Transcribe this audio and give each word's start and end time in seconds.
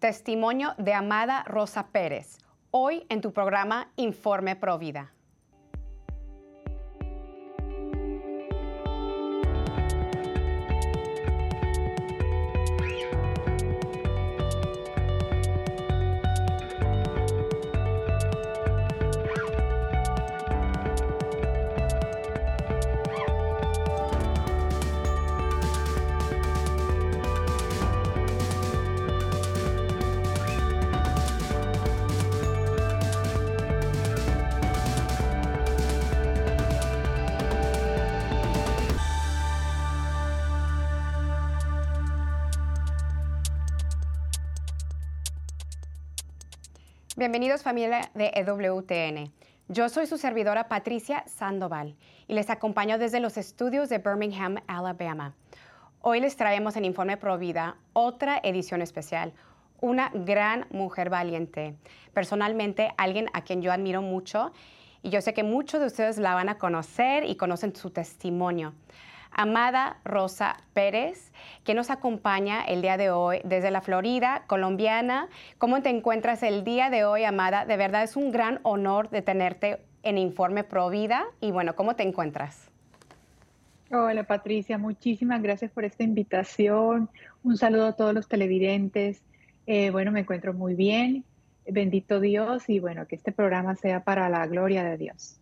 Testimonio 0.00 0.72
de 0.78 0.94
Amada 0.94 1.44
Rosa 1.46 1.88
Pérez, 1.88 2.38
hoy 2.70 3.04
en 3.10 3.20
tu 3.20 3.34
programa 3.34 3.92
Informe 3.96 4.56
Provida. 4.56 5.12
Bienvenidos 47.30 47.62
familia 47.62 48.10
de 48.14 48.32
EWTN. 48.34 49.32
Yo 49.68 49.88
soy 49.88 50.08
su 50.08 50.18
servidora 50.18 50.66
Patricia 50.66 51.22
Sandoval 51.28 51.94
y 52.26 52.34
les 52.34 52.50
acompaño 52.50 52.98
desde 52.98 53.20
los 53.20 53.36
estudios 53.36 53.88
de 53.88 53.98
Birmingham, 53.98 54.56
Alabama. 54.66 55.36
Hoy 56.00 56.18
les 56.18 56.34
traemos 56.34 56.74
en 56.74 56.84
Informe 56.84 57.16
Provida 57.16 57.76
otra 57.92 58.40
edición 58.42 58.82
especial, 58.82 59.32
una 59.80 60.10
gran 60.12 60.66
mujer 60.70 61.08
valiente. 61.08 61.76
Personalmente, 62.12 62.90
alguien 62.96 63.28
a 63.32 63.42
quien 63.42 63.62
yo 63.62 63.70
admiro 63.70 64.02
mucho 64.02 64.50
y 65.00 65.10
yo 65.10 65.20
sé 65.20 65.32
que 65.32 65.44
muchos 65.44 65.78
de 65.78 65.86
ustedes 65.86 66.18
la 66.18 66.34
van 66.34 66.48
a 66.48 66.58
conocer 66.58 67.24
y 67.26 67.36
conocen 67.36 67.76
su 67.76 67.90
testimonio. 67.90 68.74
Amada 69.30 69.98
Rosa 70.04 70.56
Pérez, 70.72 71.32
que 71.64 71.74
nos 71.74 71.90
acompaña 71.90 72.62
el 72.64 72.82
día 72.82 72.96
de 72.96 73.10
hoy 73.10 73.40
desde 73.44 73.70
la 73.70 73.80
Florida, 73.80 74.44
colombiana. 74.46 75.28
¿Cómo 75.58 75.82
te 75.82 75.90
encuentras 75.90 76.42
el 76.42 76.64
día 76.64 76.90
de 76.90 77.04
hoy, 77.04 77.24
Amada? 77.24 77.64
De 77.64 77.76
verdad 77.76 78.02
es 78.02 78.16
un 78.16 78.32
gran 78.32 78.60
honor 78.62 79.10
de 79.10 79.22
tenerte 79.22 79.78
en 80.02 80.18
Informe 80.18 80.64
Pro 80.64 80.90
Vida. 80.90 81.24
Y 81.40 81.50
bueno, 81.50 81.74
¿cómo 81.76 81.96
te 81.96 82.02
encuentras? 82.02 82.70
Hola 83.92 84.22
Patricia, 84.22 84.78
muchísimas 84.78 85.42
gracias 85.42 85.72
por 85.72 85.84
esta 85.84 86.04
invitación. 86.04 87.10
Un 87.42 87.56
saludo 87.56 87.86
a 87.86 87.96
todos 87.96 88.14
los 88.14 88.28
televidentes. 88.28 89.22
Eh, 89.66 89.90
bueno, 89.90 90.12
me 90.12 90.20
encuentro 90.20 90.54
muy 90.54 90.74
bien. 90.74 91.24
Bendito 91.66 92.20
Dios 92.20 92.68
y 92.68 92.78
bueno, 92.78 93.06
que 93.06 93.16
este 93.16 93.32
programa 93.32 93.74
sea 93.74 94.04
para 94.04 94.28
la 94.28 94.46
gloria 94.46 94.84
de 94.84 94.96
Dios. 94.96 95.39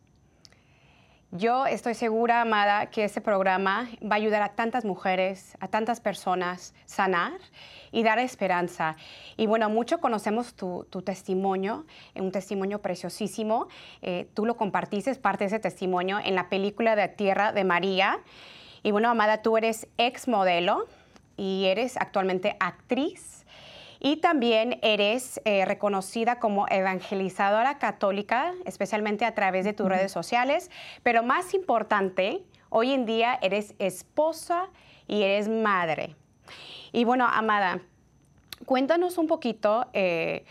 Yo 1.31 1.67
estoy 1.67 1.93
segura, 1.93 2.41
Amada, 2.41 2.87
que 2.87 3.05
este 3.05 3.21
programa 3.21 3.87
va 4.03 4.15
a 4.15 4.19
ayudar 4.19 4.41
a 4.41 4.55
tantas 4.55 4.87
mujeres, 4.87 5.59
a 5.61 5.69
tantas 5.69 6.01
personas 6.01 6.73
sanar 6.87 7.39
y 7.93 8.03
dar 8.03 8.19
esperanza. 8.19 8.97
Y 9.37 9.47
bueno, 9.47 9.69
mucho 9.69 9.99
conocemos 9.99 10.55
tu, 10.55 10.87
testimonio, 11.05 11.85
eh, 12.15 12.23
un 12.23 12.33
testimonio 12.33 12.81
preciosísimo. 12.81 13.69
Eh, 14.01 14.27
tú 14.33 14.47
lo 14.47 14.57
compartiste, 14.57 15.15
parte 15.17 15.45
de 15.45 15.49
ese 15.49 15.59
testimonio 15.59 16.19
en 16.19 16.35
la 16.35 16.49
película 16.49 16.97
de 16.97 17.09
Tierra 17.09 17.53
de 17.53 17.63
María. 17.63 18.21
Y 18.83 18.93
bueno, 18.93 19.11
Amada, 19.11 19.43
tú 19.43 19.59
eres 19.59 19.87
ex 19.99 20.29
modelo 20.29 20.87
y 21.37 21.67
eres 21.67 21.99
actualmente 21.99 22.57
actriz 22.59 23.38
y 24.01 24.17
también 24.17 24.79
eres 24.83 25.41
eh, 25.45 25.65
reconocida 25.65 26.39
como 26.39 26.67
evangelizadora 26.69 27.79
católica, 27.79 28.55
especialmente 28.65 29.25
a 29.25 29.35
través 29.35 29.65
de 29.65 29.73
tus 29.73 29.89
redes 29.89 30.13
sociales. 30.13 30.71
Pero 31.03 31.23
más 31.23 31.55
importante, 31.55 32.43
hoy 32.71 32.93
en 32.93 33.07
día 33.07 33.39
eres 33.43 33.75
esposa 33.79 34.69
y 35.07 35.23
eres 35.23 35.49
madre. 35.49 36.15
Y 36.93 37.05
bueno, 37.05 37.27
Amada, 37.27 37.81
cuéntanos 38.65 39.19
un 39.19 39.27
poquito. 39.27 39.87
Eh, 39.93 40.45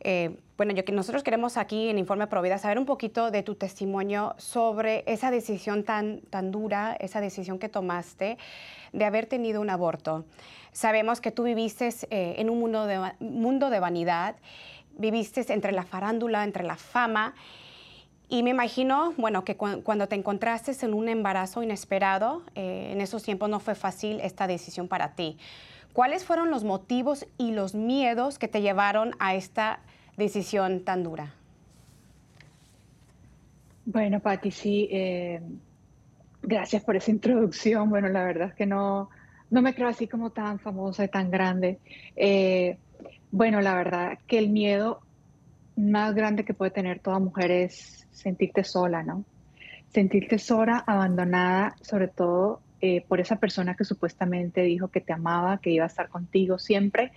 eh, 0.00 0.38
bueno, 0.56 0.72
yo 0.72 0.82
nosotros 0.94 1.22
queremos 1.22 1.56
aquí 1.56 1.88
en 1.88 1.98
Informe 1.98 2.26
Provida 2.28 2.56
saber 2.58 2.78
un 2.78 2.86
poquito 2.86 3.30
de 3.30 3.42
tu 3.42 3.56
testimonio 3.56 4.34
sobre 4.38 5.04
esa 5.06 5.30
decisión 5.30 5.84
tan, 5.84 6.20
tan 6.30 6.50
dura, 6.50 6.96
esa 6.98 7.20
decisión 7.20 7.58
que 7.58 7.68
tomaste 7.68 8.38
de 8.96 9.04
haber 9.04 9.26
tenido 9.26 9.60
un 9.60 9.70
aborto. 9.70 10.24
Sabemos 10.72 11.20
que 11.20 11.30
tú 11.30 11.44
viviste 11.44 11.88
eh, 12.10 12.34
en 12.38 12.50
un 12.50 12.58
mundo 12.58 12.86
de, 12.86 13.80
vanidad, 13.80 14.36
viviste 14.98 15.52
entre 15.52 15.72
la 15.72 15.84
farándula, 15.84 16.44
entre 16.44 16.64
la 16.64 16.76
fama. 16.76 17.34
Y 18.28 18.42
me 18.42 18.50
imagino, 18.50 19.12
bueno, 19.18 19.44
que 19.44 19.56
cuando 19.56 20.08
te 20.08 20.16
encontraste 20.16 20.72
en 20.84 20.94
un 20.94 21.08
embarazo 21.08 21.62
inesperado, 21.62 22.42
eh, 22.54 22.90
en 22.92 23.00
esos 23.00 23.22
tiempos 23.22 23.48
no 23.48 23.60
fue 23.60 23.74
fácil 23.74 24.20
esta 24.20 24.46
decisión 24.46 24.88
para 24.88 25.14
ti. 25.14 25.38
¿Cuáles 25.92 26.24
fueron 26.24 26.50
los 26.50 26.64
motivos 26.64 27.26
y 27.38 27.52
los 27.52 27.74
miedos 27.74 28.38
que 28.38 28.48
te 28.48 28.60
llevaron 28.60 29.12
a 29.18 29.34
esta 29.34 29.80
decisión 30.16 30.80
tan 30.80 31.02
dura? 31.02 31.34
Bueno, 33.84 34.20
Patti, 34.20 34.50
sí, 34.50 34.88
eh, 34.90 35.40
gracias 36.46 36.82
por 36.84 36.96
esa 36.96 37.10
introducción. 37.10 37.90
Bueno, 37.90 38.08
la 38.08 38.24
verdad 38.24 38.48
es 38.48 38.54
que 38.54 38.66
no, 38.66 39.10
no 39.50 39.62
me 39.62 39.74
creo 39.74 39.88
así 39.88 40.06
como 40.06 40.30
tan 40.30 40.58
famosa 40.58 41.04
y 41.04 41.08
tan 41.08 41.30
grande. 41.30 41.78
Eh, 42.14 42.78
bueno, 43.30 43.60
la 43.60 43.74
verdad 43.74 44.18
que 44.26 44.38
el 44.38 44.48
miedo 44.48 45.00
más 45.76 46.14
grande 46.14 46.44
que 46.44 46.54
puede 46.54 46.70
tener 46.70 47.00
toda 47.00 47.18
mujer 47.18 47.50
es 47.50 48.06
sentirte 48.12 48.64
sola, 48.64 49.02
¿no? 49.02 49.24
Sentirte 49.88 50.38
sola, 50.38 50.82
abandonada, 50.86 51.74
sobre 51.82 52.08
todo 52.08 52.60
eh, 52.80 53.04
por 53.06 53.20
esa 53.20 53.36
persona 53.36 53.74
que 53.74 53.84
supuestamente 53.84 54.62
dijo 54.62 54.88
que 54.88 55.00
te 55.00 55.12
amaba, 55.12 55.58
que 55.58 55.70
iba 55.70 55.84
a 55.84 55.88
estar 55.88 56.08
contigo 56.08 56.58
siempre, 56.58 57.12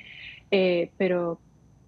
eh, 0.52 0.92
pero 0.98 1.40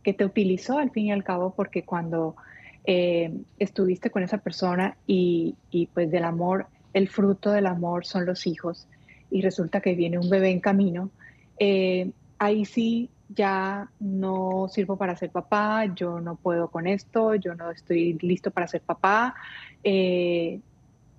que 0.04 0.14
te 0.14 0.26
utilizó 0.26 0.78
al 0.78 0.92
fin 0.92 1.08
y 1.08 1.12
al 1.12 1.24
cabo 1.24 1.54
porque 1.56 1.84
cuando 1.84 2.36
estuviste 2.84 4.10
con 4.10 4.24
esa 4.24 4.40
persona 4.40 4.98
y, 5.06 5.56
y 5.70 5.86
pues 5.86 6.10
del 6.10 6.24
amor, 6.24 6.66
el 6.94 7.10
fruto 7.10 7.52
del 7.52 7.68
amor 7.68 8.06
son 8.06 8.26
los 8.26 8.48
hijos 8.48 8.88
y 9.30 9.42
resulta 9.42 9.82
que 9.82 9.96
viene 9.96 10.20
un 10.20 10.30
bebé 10.30 10.52
en 10.52 10.60
camino, 10.60 11.10
eh, 11.58 12.12
ahí 12.38 12.66
sí 12.66 13.10
ya 13.30 13.90
no 14.00 14.68
sirvo 14.70 14.98
para 14.98 15.16
ser 15.16 15.30
papá, 15.30 15.86
yo 15.96 16.20
no 16.20 16.36
puedo 16.36 16.68
con 16.68 16.86
esto, 16.86 17.36
yo 17.36 17.56
no 17.56 17.72
estoy 17.72 18.18
listo 18.22 18.52
para 18.52 18.68
ser 18.68 18.82
papá. 18.82 19.36
Eh, 19.84 20.60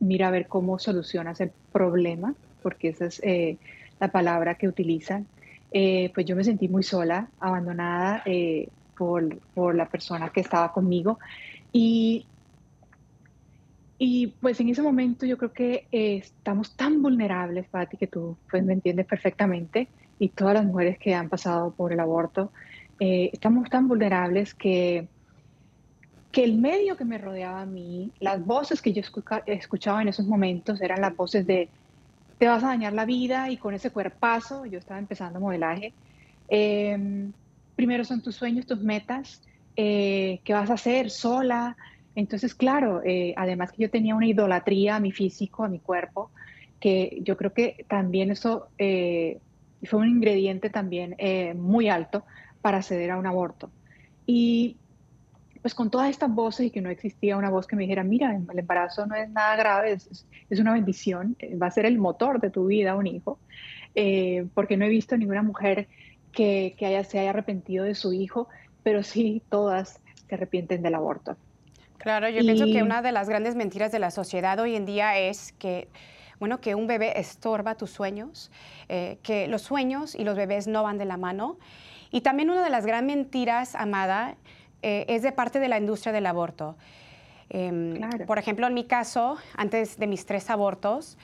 mira 0.00 0.28
a 0.28 0.30
ver 0.30 0.46
cómo 0.46 0.78
solucionas 0.78 1.40
el 1.40 1.52
problema, 1.72 2.34
porque 2.62 2.88
esa 2.88 3.06
es 3.06 3.20
eh, 3.24 3.56
la 3.98 4.08
palabra 4.08 4.56
que 4.56 4.68
utilizan. 4.68 5.26
pues 5.70 6.26
yo 6.26 6.36
me 6.36 6.44
sentí 6.44 6.68
muy 6.68 6.82
sola, 6.82 7.28
abandonada 7.40 8.22
por, 8.98 9.38
por, 9.54 9.74
la 9.74 9.86
persona 9.86 10.28
que 10.28 10.40
estaba 10.40 10.70
conmigo. 10.70 11.18
Y 11.72 12.26
y 14.04 14.26
pues 14.26 14.58
en 14.58 14.68
ese 14.68 14.82
momento 14.82 15.26
yo 15.26 15.38
creo 15.38 15.52
que 15.52 15.86
eh, 15.92 16.16
estamos 16.16 16.74
tan 16.74 17.02
vulnerables, 17.02 17.68
Pati, 17.68 17.96
que 17.96 18.08
tú 18.08 18.36
pues, 18.50 18.64
me 18.64 18.72
entiendes 18.72 19.06
perfectamente, 19.06 19.86
y 20.18 20.30
todas 20.30 20.54
las 20.54 20.64
mujeres 20.64 20.98
que 20.98 21.14
han 21.14 21.28
pasado 21.28 21.72
por 21.72 21.92
el 21.92 22.00
aborto, 22.00 22.50
eh, 22.98 23.30
estamos 23.32 23.70
tan 23.70 23.86
vulnerables 23.86 24.54
que, 24.54 25.06
que 26.32 26.42
el 26.42 26.58
medio 26.58 26.96
que 26.96 27.04
me 27.04 27.16
rodeaba 27.16 27.60
a 27.60 27.66
mí, 27.66 28.10
las 28.18 28.44
voces 28.44 28.82
que 28.82 28.92
yo 28.92 29.02
escuchaba 29.46 30.02
en 30.02 30.08
esos 30.08 30.26
momentos 30.26 30.80
eran 30.80 31.00
las 31.00 31.14
voces 31.14 31.46
de 31.46 31.68
te 32.38 32.48
vas 32.48 32.64
a 32.64 32.68
dañar 32.68 32.94
la 32.94 33.04
vida 33.04 33.50
y 33.50 33.56
con 33.56 33.72
ese 33.72 33.90
cuerpazo, 33.90 34.66
yo 34.66 34.80
estaba 34.80 34.98
empezando 34.98 35.38
modelaje, 35.38 35.94
em, 36.48 37.32
primero 37.76 38.04
son 38.04 38.20
tus 38.20 38.34
sueños, 38.34 38.66
tus 38.66 38.80
metas, 38.80 39.42
eh, 39.76 40.40
qué 40.42 40.54
vas 40.54 40.70
a 40.70 40.74
hacer 40.74 41.08
sola, 41.08 41.76
entonces, 42.14 42.54
claro, 42.54 43.02
eh, 43.04 43.34
además 43.36 43.72
que 43.72 43.82
yo 43.82 43.90
tenía 43.90 44.14
una 44.14 44.26
idolatría 44.26 44.96
a 44.96 45.00
mi 45.00 45.12
físico, 45.12 45.64
a 45.64 45.68
mi 45.68 45.78
cuerpo, 45.78 46.30
que 46.78 47.20
yo 47.22 47.36
creo 47.36 47.52
que 47.52 47.86
también 47.88 48.30
eso 48.30 48.68
eh, 48.78 49.38
fue 49.84 50.00
un 50.00 50.08
ingrediente 50.08 50.68
también 50.68 51.14
eh, 51.18 51.54
muy 51.54 51.88
alto 51.88 52.24
para 52.60 52.78
acceder 52.78 53.10
a 53.10 53.18
un 53.18 53.26
aborto. 53.26 53.70
Y 54.26 54.76
pues 55.62 55.74
con 55.74 55.90
todas 55.90 56.10
estas 56.10 56.34
voces 56.34 56.66
y 56.66 56.70
que 56.70 56.80
no 56.80 56.90
existía 56.90 57.36
una 57.36 57.48
voz 57.48 57.66
que 57.66 57.76
me 57.76 57.82
dijera, 57.82 58.02
mira, 58.02 58.34
el 58.34 58.58
embarazo 58.58 59.06
no 59.06 59.14
es 59.14 59.30
nada 59.30 59.54
grave, 59.56 59.92
es, 59.92 60.26
una 60.58 60.72
bendición, 60.72 61.36
va 61.60 61.68
a 61.68 61.70
ser 61.70 61.86
el 61.86 61.98
motor 61.98 62.40
de 62.40 62.50
tu 62.50 62.66
vida 62.66 62.96
un 62.96 63.06
hijo, 63.06 63.38
porque 64.54 64.76
no 64.76 64.84
he 64.84 64.88
visto 64.88 65.16
ninguna 65.16 65.42
mujer 65.42 65.86
que, 66.32 66.74
que 66.76 66.86
haya, 66.86 67.04
se 67.04 67.20
haya 67.20 67.30
arrepentido 67.30 67.84
de 67.84 67.94
su 67.94 68.12
hijo, 68.12 68.48
pero 68.82 69.04
sí 69.04 69.40
todas 69.48 70.00
se 70.28 70.34
arrepienten 70.34 70.82
del 70.82 70.96
aborto. 70.96 71.36
Claro, 72.02 72.28
yo 72.28 72.40
pienso 72.40 72.66
que 72.66 72.82
una 72.82 73.00
de 73.00 73.12
las 73.12 73.28
grandes 73.28 73.54
mentiras 73.54 73.92
de 73.92 73.98
la 73.98 74.10
sociedad 74.10 74.58
hoy 74.58 74.76
en 74.76 74.84
día 74.84 75.18
es 75.18 75.52
que 75.52 75.88
bueno, 76.42 76.60
que 76.60 76.74
un 76.74 76.88
bebé 76.88 77.20
estorba 77.20 77.76
tus 77.76 77.90
sueños, 77.90 78.50
eh, 78.88 79.18
que 79.22 79.46
los 79.46 79.62
sueños 79.62 80.16
y 80.16 80.24
los 80.24 80.36
bebés 80.36 80.66
no 80.66 80.82
van 80.82 80.98
de 80.98 81.04
la 81.04 81.16
mano 81.16 81.56
Y 82.10 82.22
también 82.22 82.50
una 82.50 82.64
de 82.64 82.70
las 82.70 82.84
gran 82.84 83.06
mentiras, 83.06 83.76
Amada, 83.76 84.34
eh, 84.82 85.04
es 85.08 85.22
de 85.22 85.30
parte 85.30 85.60
de 85.60 85.68
la 85.68 85.78
industria 85.78 86.12
del 86.12 86.26
aborto. 86.26 86.76
Em, 87.48 88.00
por 88.26 88.38
ejemplo, 88.38 88.66
en 88.66 88.74
mi 88.74 88.84
caso, 88.84 89.38
antes 89.56 89.98
de 89.98 90.08
mis 90.08 90.26
tres 90.26 90.50
abortos, 90.50 91.16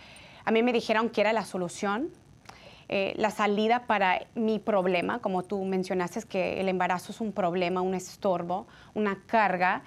a 0.45 0.53
mí 0.53 0.63
me 0.63 0.73
dijeron 0.73 1.11
que 1.11 1.21
era 1.21 1.33
la 1.33 1.45
solución, 1.45 2.11
eh, 2.89 3.13
la 3.17 3.31
salida 3.31 3.87
para 3.87 4.21
mi 4.35 4.61
problema, 4.61 5.19
como 5.19 5.43
tú 5.43 5.65
mencionaste, 5.65 6.21
es 6.21 6.27
que 6.27 6.61
el 6.61 6.69
embarazo 6.69 7.13
es 7.13 7.21
un 7.21 7.33
problema, 7.33 7.81
un 7.81 7.95
estorbo, 7.95 8.67
una 8.95 9.19
carga. 9.27 9.83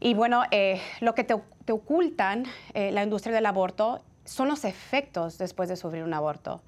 Y 0.00 0.14
bueno, 0.14 0.44
eh, 0.50 0.80
lo 1.00 1.14
que 1.14 1.24
te, 1.24 1.34
ocultan 1.72 2.44
la 2.74 3.02
industria 3.02 3.34
del 3.34 3.46
aborto 3.46 4.02
son 4.24 4.48
los 4.48 4.64
efectos 4.64 5.38
después 5.38 5.68
de 5.68 5.76
sufrir 5.76 6.04
un 6.04 6.14
aborto. 6.14 6.60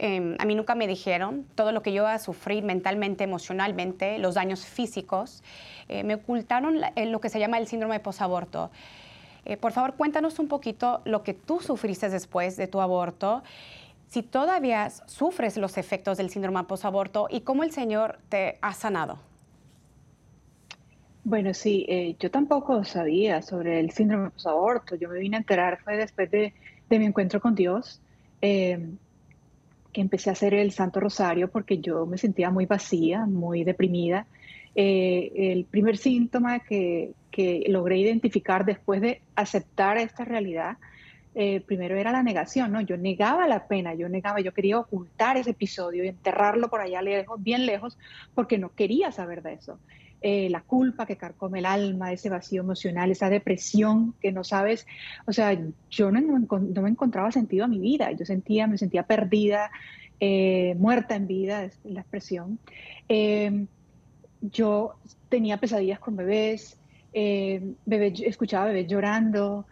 Em, 0.00 0.36
a 0.38 0.44
mí 0.44 0.54
nunca 0.54 0.76
me 0.76 0.86
dijeron 0.86 1.44
todo 1.56 1.72
lo 1.72 1.82
que 1.82 1.92
yo 1.92 2.02
iba 2.04 2.14
a 2.14 2.20
sufrir 2.20 2.62
mentalmente, 2.62 3.24
emocionalmente, 3.24 4.18
los 4.18 4.36
daños 4.36 4.64
físicos. 4.64 5.42
Eh, 5.88 6.04
me 6.04 6.14
ocultaron 6.14 6.80
eh, 6.94 7.06
lo 7.06 7.20
que 7.20 7.28
se 7.28 7.40
llama 7.40 7.58
el 7.58 7.66
síndrome 7.66 7.94
de 7.94 8.00
posaborto. 8.00 8.70
Eh, 9.44 9.56
por 9.56 9.72
favor, 9.72 9.94
cuéntanos 9.94 10.38
un 10.38 10.46
poquito 10.46 11.00
lo 11.04 11.24
que 11.24 11.34
tú 11.34 11.60
sufriste 11.60 12.08
después 12.10 12.56
de 12.56 12.68
tu 12.68 12.80
aborto, 12.80 13.42
si 14.06 14.22
todavía 14.22 14.88
sufres 15.06 15.56
los 15.56 15.76
efectos 15.76 16.16
del 16.16 16.30
síndrome 16.30 16.60
de 16.60 16.66
posaborto 16.66 17.26
y 17.28 17.40
cómo 17.40 17.64
el 17.64 17.72
Señor 17.72 18.20
te 18.28 18.58
ha 18.62 18.74
sanado. 18.74 19.18
Bueno, 21.28 21.52
sí, 21.52 22.16
yo 22.18 22.30
tampoco 22.30 22.84
sabía 22.84 23.42
sobre 23.42 23.80
el 23.80 23.90
síndrome 23.90 24.24
de 24.24 24.30
posaborto. 24.30 24.96
Yo 24.96 25.10
me 25.10 25.18
vine 25.18 25.36
a 25.36 25.40
enterar 25.40 25.78
fue 25.84 25.98
después 25.98 26.30
de, 26.30 26.54
mi 26.88 27.04
encuentro 27.04 27.38
con 27.38 27.54
Dios 27.54 28.00
que 29.92 30.00
empecé 30.00 30.30
a 30.30 30.32
hacer 30.32 30.54
el 30.54 30.72
Santo 30.72 31.00
Rosario 31.00 31.48
porque 31.48 31.78
yo 31.78 32.06
me 32.06 32.18
sentía 32.18 32.50
muy 32.50 32.66
vacía, 32.66 33.26
muy 33.26 33.64
deprimida. 33.64 34.26
Eh, 34.74 35.52
el 35.52 35.64
primer 35.64 35.96
síntoma 35.96 36.60
que, 36.60 37.12
que, 37.30 37.64
logré 37.68 37.98
identificar 37.98 38.64
después 38.64 39.00
de 39.00 39.20
aceptar 39.34 39.98
esta 39.98 40.24
realidad, 40.24 40.76
eh, 41.34 41.60
primero 41.60 41.96
era 41.96 42.12
la 42.12 42.22
negación, 42.22 42.72
¿no? 42.72 42.80
Yo 42.80 42.96
negaba 42.96 43.46
la 43.48 43.66
pena, 43.66 43.94
yo 43.94 44.08
negaba, 44.08 44.40
yo 44.40 44.52
quería 44.52 44.78
ocultar 44.78 45.36
ese 45.36 45.50
episodio 45.50 46.04
y 46.04 46.08
enterrarlo 46.08 46.68
por 46.68 46.80
allá 46.80 47.02
lejos, 47.02 47.42
bien 47.42 47.66
lejos, 47.66 47.98
porque 48.34 48.56
no 48.56 48.70
quería 48.70 49.12
saber 49.12 49.42
de 49.42 49.54
eso. 49.54 49.78
Eh, 50.20 50.48
la 50.50 50.62
culpa 50.62 51.06
que 51.06 51.16
carcome 51.16 51.60
el 51.60 51.66
alma, 51.66 52.12
ese 52.12 52.28
vacío 52.28 52.62
emocional, 52.62 53.08
esa 53.08 53.30
depresión 53.30 54.14
que 54.20 54.32
no 54.32 54.42
sabes, 54.42 54.84
o 55.26 55.32
sea, 55.32 55.56
yo 55.90 56.10
no, 56.10 56.20
no, 56.20 56.82
me 56.82 56.90
encontraba 56.90 57.30
sentido 57.30 57.64
a 57.64 57.68
mi 57.68 57.78
vida, 57.78 58.10
yo 58.10 58.24
sentía, 58.24 58.66
me 58.66 58.78
sentía 58.78 59.04
perdida, 59.04 59.70
eh, 60.18 60.74
muerta 60.76 61.14
en 61.14 61.28
vida, 61.28 61.62
es 61.62 61.78
la 61.84 62.00
expresión. 62.00 62.58
Em, 63.06 63.68
yo 64.40 64.96
tenía 65.28 65.58
pesadillas 65.58 66.00
con 66.00 66.16
bebés, 66.16 66.76
eh, 67.12 67.74
escuchaba 68.24 68.66
bebés 68.66 68.88
llorando, 68.88 69.66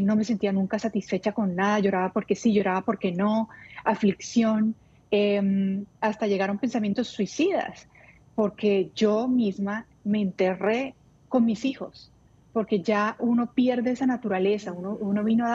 no 0.00 0.16
me 0.16 0.24
sentía 0.24 0.52
nunca 0.52 0.78
satisfecha 0.78 1.32
con 1.32 1.56
nada, 1.56 1.80
lloraba 1.80 2.12
porque 2.12 2.36
sí, 2.36 2.52
lloraba 2.52 2.82
porque 2.82 3.10
no, 3.10 3.48
aflicción, 3.84 4.76
em, 5.10 5.86
hasta 6.00 6.28
llegaron 6.28 6.58
pensamientos 6.58 7.08
suicidas 7.08 7.88
porque 8.34 8.90
yo 8.94 9.28
misma 9.28 9.86
me 10.04 10.20
enterré 10.20 10.94
con 11.28 11.44
mis 11.44 11.64
hijos, 11.64 12.10
porque 12.52 12.80
ya 12.80 13.16
uno 13.18 13.52
pierde 13.52 13.92
esa 13.92 14.06
naturaleza, 14.06 14.72
uno, 14.72 15.24
vino 15.24 15.46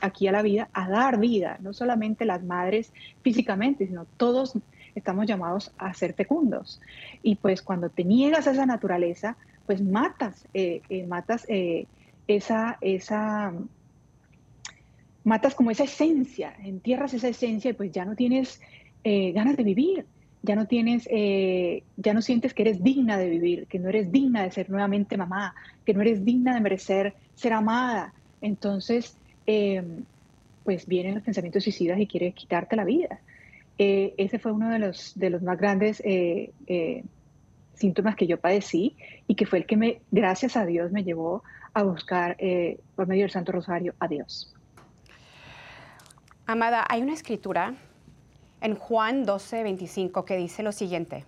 aquí 0.00 0.26
a 0.28 0.32
la 0.32 0.42
vida 0.42 0.68
a 0.72 0.88
dar 0.88 1.18
vida, 1.18 1.58
no 1.60 1.72
solamente 1.72 2.24
las 2.24 2.42
madres 2.42 2.92
físicamente, 3.22 3.86
sino 3.86 4.06
todos 4.16 4.54
estamos 4.94 5.26
llamados 5.26 5.72
a 5.78 5.92
ser 5.94 6.14
fecundos. 6.14 6.80
Y 7.22 7.36
pues 7.36 7.62
cuando 7.62 7.90
te 7.90 8.04
niegas 8.04 8.46
a 8.46 8.52
esa 8.52 8.66
naturaleza, 8.66 9.36
pues 9.66 9.82
matas, 9.82 10.46
eh, 10.54 10.82
eh, 10.88 11.06
matas 11.06 11.46
eh, 11.48 11.86
esa, 12.26 12.78
esa, 12.80 13.52
matas 15.24 15.54
como 15.54 15.70
esa 15.70 15.84
esencia, 15.84 16.54
entierras 16.62 17.14
esa 17.14 17.28
esencia 17.28 17.70
y 17.70 17.74
pues 17.74 17.92
ya 17.92 18.04
no 18.04 18.14
tienes 18.14 18.60
ganas 19.02 19.56
de 19.56 19.64
vivir 19.64 20.04
ya 20.42 20.56
no 20.56 20.66
tienes, 20.66 21.06
eh, 21.10 21.82
ya 21.96 22.14
no 22.14 22.22
sientes 22.22 22.54
que 22.54 22.62
eres 22.62 22.82
digna 22.82 23.18
de 23.18 23.28
vivir, 23.28 23.66
que 23.66 23.78
no 23.78 23.88
eres 23.88 24.10
digna 24.10 24.42
de 24.42 24.50
ser 24.50 24.70
nuevamente 24.70 25.16
mamá, 25.16 25.54
que 25.84 25.92
no 25.92 26.00
eres 26.00 26.24
digna 26.24 26.54
de 26.54 26.60
merecer 26.60 27.14
ser 27.34 27.52
amada. 27.52 28.14
Entonces, 28.40 29.16
em, 29.46 30.04
pues 30.64 30.86
vienen 30.86 31.14
los 31.14 31.24
pensamientos 31.24 31.62
suicidas 31.62 31.98
y 31.98 32.06
quieres 32.06 32.34
quitarte 32.34 32.76
la 32.76 32.84
vida. 32.84 33.20
Eh, 33.78 34.14
ese 34.16 34.38
fue 34.38 34.52
uno 34.52 34.70
de 34.70 34.78
los, 34.78 35.18
de 35.18 35.30
los 35.30 35.42
más 35.42 35.58
grandes 35.58 36.02
eh, 36.04 36.52
síntomas 37.74 38.16
que 38.16 38.26
yo 38.26 38.38
padecí 38.38 38.96
y 39.26 39.34
que 39.34 39.46
fue 39.46 39.58
el 39.58 39.66
que 39.66 39.76
me, 39.76 40.00
gracias 40.10 40.56
a 40.56 40.66
Dios, 40.66 40.90
me 40.92 41.04
llevó 41.04 41.42
a 41.72 41.82
buscar 41.82 42.36
por 42.96 43.06
medio 43.06 43.22
del 43.22 43.30
Santo 43.30 43.52
Rosario 43.52 43.94
a 44.00 44.08
Dios. 44.08 44.54
Amada, 46.46 46.84
hay 46.88 47.00
una 47.00 47.12
escritura 47.12 47.74
en 48.60 48.74
Juan 48.74 49.24
12, 49.24 49.62
25, 49.62 50.24
que 50.24 50.36
dice 50.36 50.62
lo 50.62 50.72
siguiente, 50.72 51.24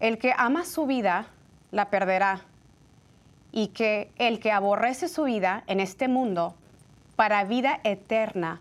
el 0.00 0.18
que 0.18 0.34
ama 0.36 0.64
su 0.64 0.86
vida 0.86 1.26
la 1.70 1.90
perderá, 1.90 2.42
y 3.52 3.68
que 3.68 4.10
el 4.16 4.40
que 4.40 4.50
aborrece 4.50 5.08
su 5.08 5.24
vida 5.24 5.62
en 5.66 5.78
este 5.78 6.08
mundo 6.08 6.54
para 7.16 7.44
vida 7.44 7.80
eterna 7.84 8.60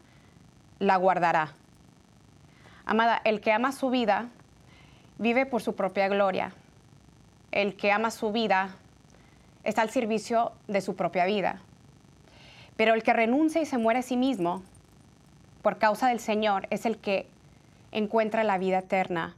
la 0.79 0.97
guardará. 0.97 1.53
Amada, 2.85 3.21
el 3.23 3.39
que 3.39 3.53
ama 3.53 3.71
su 3.71 3.89
vida 3.89 4.27
vive 5.17 5.45
por 5.45 5.61
su 5.61 5.75
propia 5.75 6.09
gloria. 6.09 6.53
El 7.51 7.77
que 7.77 7.91
ama 7.91 8.11
su 8.11 8.31
vida 8.31 8.75
está 9.63 9.81
al 9.81 9.89
servicio 9.89 10.51
de 10.67 10.81
su 10.81 10.95
propia 10.95 11.25
vida. 11.25 11.61
Pero 12.75 12.93
el 12.93 13.03
que 13.03 13.13
renuncia 13.13 13.61
y 13.61 13.65
se 13.65 13.77
muere 13.77 13.99
a 13.99 14.03
sí 14.03 14.17
mismo 14.17 14.61
por 15.61 15.77
causa 15.77 16.09
del 16.09 16.19
Señor 16.19 16.67
es 16.69 16.85
el 16.85 16.97
que 16.97 17.27
encuentra 17.91 18.43
la 18.43 18.57
vida 18.57 18.79
eterna. 18.79 19.35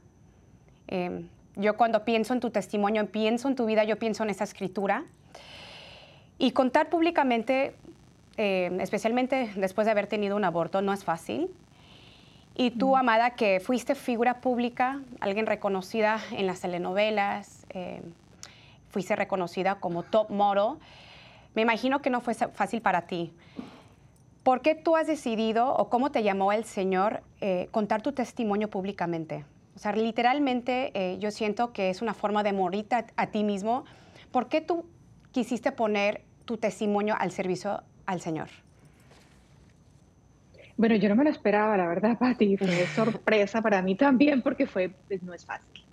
Em, 0.86 1.28
yo 1.56 1.76
cuando 1.76 2.04
pienso 2.04 2.34
en 2.34 2.40
tu 2.40 2.50
testimonio, 2.50 3.06
pienso 3.06 3.48
en 3.48 3.54
tu 3.54 3.66
vida, 3.66 3.84
yo 3.84 3.98
pienso 3.98 4.24
en 4.24 4.30
esa 4.30 4.44
escritura. 4.44 5.04
Y 6.38 6.52
contar 6.52 6.88
públicamente, 6.88 7.74
em, 8.36 8.80
especialmente 8.80 9.50
después 9.56 9.84
de 9.84 9.92
haber 9.92 10.06
tenido 10.06 10.36
un 10.36 10.44
aborto, 10.44 10.82
no 10.82 10.92
es 10.92 11.04
fácil. 11.04 11.50
Y 12.56 12.70
tú, 12.70 12.92
mm. 12.92 12.96
Amada, 12.96 13.30
que 13.30 13.60
fuiste 13.60 13.94
figura 13.94 14.40
pública, 14.40 15.00
alguien 15.20 15.46
reconocida 15.46 16.20
en 16.32 16.46
las 16.46 16.60
telenovelas, 16.60 17.66
em, 17.70 18.02
fuiste 18.90 19.16
reconocida 19.16 19.76
como 19.76 20.04
top 20.04 20.30
model, 20.30 20.78
me 21.54 21.62
imagino 21.62 22.00
que 22.00 22.10
no 22.10 22.20
fue 22.20 22.34
fácil 22.34 22.80
para 22.80 23.02
ti. 23.02 23.32
¿Por 24.44 24.60
qué 24.60 24.74
tú 24.74 24.94
has 24.94 25.06
decidido 25.06 25.74
o 25.74 25.88
cómo 25.88 26.10
te 26.12 26.22
llamó 26.22 26.52
el 26.52 26.64
Señor 26.64 27.22
eh, 27.40 27.68
contar 27.70 28.02
tu 28.02 28.12
testimonio 28.12 28.68
públicamente? 28.68 29.46
O 29.74 29.78
sea, 29.78 29.92
literalmente 29.92 30.92
eh, 30.92 31.18
yo 31.18 31.30
siento 31.30 31.72
que 31.72 31.88
es 31.88 32.02
una 32.02 32.12
forma 32.12 32.42
de 32.42 32.52
morir 32.52 32.86
a, 33.16 33.26
ti 33.28 33.42
mismo. 33.42 33.86
¿Por 34.30 34.48
qué 34.48 34.60
tú 34.60 34.84
quisiste 35.32 35.72
poner 35.72 36.20
tu 36.44 36.58
testimonio 36.58 37.16
al 37.18 37.30
servicio 37.30 37.82
al 38.04 38.20
Señor? 38.20 38.48
Bueno, 40.76 40.94
yo 40.96 41.08
no 41.08 41.16
me 41.16 41.24
lo 41.24 41.30
esperaba, 41.30 41.78
la 41.78 41.86
verdad, 41.86 42.18
Pati. 42.20 42.58
Fue 42.58 42.86
sorpresa 42.94 43.62
para 43.62 43.80
mí 43.80 43.94
también 43.94 44.42
porque 44.42 44.66
fue, 44.66 44.90
pues, 45.08 45.22
no 45.22 45.32
es 45.32 45.46
fácil. 45.46 45.84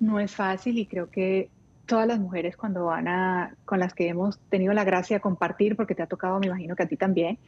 No 0.00 0.18
es 0.18 0.34
fácil 0.34 0.78
y 0.78 0.86
creo 0.86 1.10
que 1.10 1.50
todas 1.92 2.06
las 2.06 2.18
mujeres 2.18 2.56
cuando 2.56 2.86
van 2.86 3.06
a, 3.06 3.54
con 3.66 3.78
las 3.78 3.92
que 3.92 4.08
hemos 4.08 4.38
tenido 4.48 4.72
la 4.72 4.82
gracia 4.82 5.18
de 5.18 5.20
compartir, 5.20 5.76
porque 5.76 5.94
te 5.94 6.02
ha 6.02 6.06
tocado, 6.06 6.40
me 6.40 6.46
imagino 6.46 6.74
que 6.74 6.84
a 6.84 6.88
ti 6.88 6.96
también, 6.96 7.38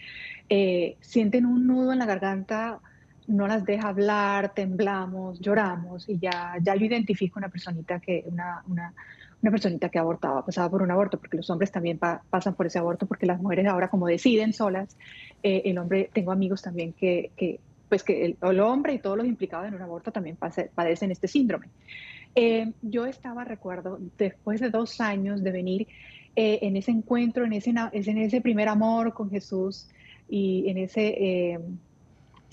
eh, 0.51 0.99
sienten 1.01 1.47
un 1.47 1.67
nudo 1.67 1.95
en 1.95 1.99
la 1.99 2.05
garganta, 2.05 2.79
no 3.27 3.49
las 3.49 3.65
deja 3.65 3.89
hablar, 3.89 4.53
temblamos, 4.53 5.41
lloramos 5.41 6.07
y 6.11 6.19
ya, 6.19 6.57
ya 6.61 6.77
yo 6.77 6.85
identifico 6.85 7.39
una 7.39 7.49
personita 7.49 8.01
que, 8.01 8.23
una, 8.27 8.63
una, 8.69 8.93
una 9.41 9.51
personita 9.51 9.89
que 9.89 9.99
abortaba, 9.99 10.45
pasaba 10.45 10.69
por 10.69 10.83
un 10.83 10.91
aborto, 10.91 11.19
porque 11.19 11.39
los 11.39 11.49
hombres 11.49 11.73
también 11.73 11.99
pasan 11.99 12.53
por 12.53 12.67
ese 12.67 12.79
aborto, 12.79 13.07
porque 13.07 13.25
las 13.25 13.41
mujeres 13.41 13.67
ahora 13.67 13.89
como 13.89 14.09
deciden 14.09 14.53
solas, 14.53 14.95
eh, 15.43 15.63
el 15.65 15.79
hombre, 15.79 16.11
tengo 16.13 16.33
amigos 16.33 16.61
también 16.61 16.93
que, 16.93 17.31
que 17.35 17.61
pues 17.89 18.03
que 18.03 18.27
el, 18.27 18.37
el, 18.43 18.61
hombre 18.61 18.93
y 18.93 18.99
todos 18.99 19.17
los 19.17 19.27
implicados 19.27 19.69
en 19.69 19.75
un 19.75 19.81
aborto 19.81 20.13
también 20.13 20.37
padecen 20.37 21.11
este 21.11 21.29
síndrome. 21.29 21.69
Eh, 22.35 22.73
yo 22.83 23.07
estaba, 23.07 23.45
recuerdo, 23.45 23.99
después 24.19 24.61
de 24.61 24.71
dos 24.71 25.01
años 25.01 25.43
de 25.43 25.53
venir 25.53 25.89
eh, 26.35 26.59
en 26.63 26.77
ese 26.77 26.91
encuentro, 26.91 27.45
en 27.45 27.53
ese, 27.53 27.71
en 27.71 28.19
ese 28.19 28.41
primer 28.41 28.69
amor 28.69 29.15
con 29.15 29.31
Jesús 29.31 29.89
y 30.29 30.69
en, 30.69 30.79
ese, 30.79 31.07
eh, 31.07 31.61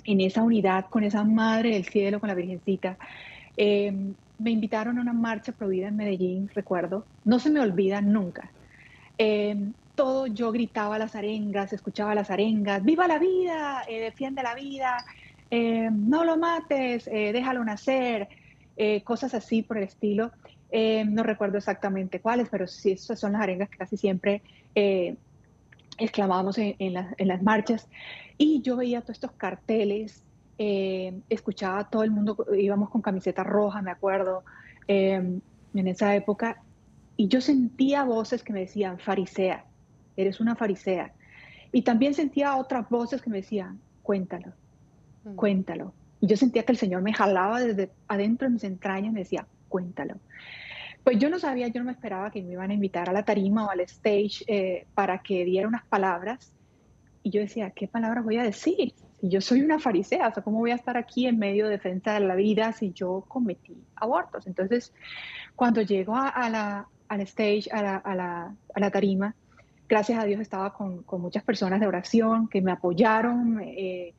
en 0.06 0.22
esa 0.22 0.44
unidad 0.44 0.86
con 0.86 1.04
esa 1.04 1.24
Madre 1.24 1.72
del 1.72 1.86
Cielo, 1.86 2.20
con 2.20 2.30
la 2.30 2.36
Virgencita, 2.36 2.98
me 3.58 4.50
invitaron 4.50 4.98
a 4.98 5.02
una 5.02 5.14
marcha 5.14 5.52
prohibida 5.52 5.88
en 5.88 5.96
Medellín, 5.96 6.50
recuerdo. 6.54 7.06
No 7.26 7.38
se 7.40 7.50
me 7.50 7.60
olvida 7.60 8.02
nunca. 8.02 8.52
todo 9.96 10.26
yo 10.28 10.52
gritaba 10.52 10.98
las 10.98 11.16
arengas, 11.16 11.74
escuchaba 11.74 12.16
las 12.16 12.32
arengas, 12.32 12.84
viva 12.84 13.08
la 13.08 13.20
vida, 13.20 13.84
defiende 13.88 14.42
la 14.42 14.56
vida, 14.56 14.98
no 15.92 16.24
lo 16.24 16.38
mates, 16.38 17.06
déjalo 17.06 17.64
nacer 17.64 18.28
eh, 18.78 19.04
cosas 19.04 19.34
así 19.34 19.62
por 19.62 19.78
el 19.78 19.84
estilo. 19.84 20.32
Eh, 20.72 21.04
no 21.06 21.24
recuerdo 21.24 21.58
exactamente 21.58 22.22
cuáles, 22.22 22.50
pero 22.50 22.68
sí, 22.68 22.92
esas 22.92 23.20
son 23.20 23.34
las 23.34 23.42
arengas 23.42 23.70
que 23.70 23.78
casi 23.78 23.98
siempre 23.98 24.42
eh, 24.76 25.16
exclamábamos 25.98 26.58
en, 26.58 26.94
las 26.94 27.44
marchas. 27.44 27.88
Y 28.38 28.62
yo 28.62 28.78
veía 28.78 29.02
todos 29.02 29.18
estos 29.18 29.32
carteles, 29.34 30.24
escuchaba 30.58 31.80
a 31.80 31.90
todo 31.90 32.04
el 32.04 32.12
mundo, 32.12 32.38
íbamos 32.56 32.90
con 32.90 33.02
camiseta 33.02 33.44
roja, 33.44 33.82
me 33.82 33.92
acuerdo, 33.92 34.44
en 34.88 35.42
esa 35.74 36.16
época, 36.16 36.62
y 37.18 37.28
yo 37.28 37.42
sentía 37.42 38.04
voces 38.04 38.44
que 38.44 38.54
me 38.54 38.62
decían, 38.62 38.98
farisea, 38.98 39.66
eres 40.18 40.40
una 40.40 40.56
farisea. 40.56 41.14
Y 41.72 41.84
también 41.84 42.14
sentía 42.14 42.56
otras 42.58 42.90
voces 42.90 43.22
que 43.22 43.30
me 43.30 43.38
decían, 43.38 43.80
cuéntalo, 44.02 44.54
mm. 45.24 45.36
cuéntalo. 45.36 45.94
Y 46.22 46.28
yo 46.28 46.38
sentía 46.38 46.64
que 46.64 46.72
el 46.72 46.78
Señor 46.78 47.02
me 47.02 47.14
jalaba 47.14 47.60
desde 47.60 47.90
adentro 48.08 48.48
de 48.48 48.54
mis 48.54 48.64
entrañas 48.64 49.10
y 49.10 49.14
me 49.14 49.20
decía, 49.22 49.48
cuéntalo. 49.68 50.16
Pues 51.04 51.18
yo 51.18 51.32
no 51.32 51.40
sabía, 51.40 51.68
yo 51.68 51.80
no 51.80 51.88
me 51.88 51.94
esperaba 51.94 52.30
que 52.30 52.44
me 52.44 52.54
iban 52.54 52.70
a 52.70 52.76
invitar 52.76 53.10
a 53.10 53.14
la 53.14 53.26
tarima 53.26 53.66
o 53.66 53.72
al 53.72 53.80
stage 53.82 54.44
eh, 54.46 54.86
para 54.94 55.18
que 55.18 55.44
diera 55.46 55.68
unas 55.68 55.84
palabras. 55.86 56.54
Y 57.24 57.32
yo 57.32 57.42
decía, 57.42 57.72
¿qué 57.72 57.88
palabras 57.88 58.24
voy 58.24 58.38
a 58.38 58.44
decir? 58.44 58.94
Si 59.20 59.30
yo 59.30 59.42
soy 59.42 59.62
una 59.62 59.80
farisea, 59.80 60.28
o 60.28 60.34
sea, 60.34 60.44
¿cómo 60.44 60.60
voy 60.60 60.72
a 60.72 60.76
estar 60.76 60.98
aquí 60.98 61.26
en 61.26 61.40
medio 61.40 61.66
de 61.66 61.72
defensa 61.72 62.14
de 62.14 62.20
la 62.20 62.36
vida 62.36 62.72
si 62.72 62.92
yo 62.92 63.26
cometí 63.28 63.84
abortos? 63.96 64.46
Entonces, 64.46 64.94
cuando 65.56 65.82
llego 65.82 66.16
a, 66.16 66.50
la, 66.50 66.88
al 67.08 67.22
stage, 67.22 67.70
a 67.72 67.82
la, 67.82 67.98
a, 67.98 68.16
la, 68.16 68.56
a 68.74 68.80
la, 68.80 68.92
tarima, 68.92 69.36
gracias 69.90 70.20
a 70.20 70.26
Dios 70.26 70.40
estaba 70.40 70.74
con, 70.74 71.02
con, 71.04 71.22
muchas 71.22 71.44
personas 71.44 71.80
de 71.80 71.88
oración 71.88 72.48
que 72.48 72.62
me 72.62 72.72
apoyaron, 72.72 73.62
eh, 73.64 74.14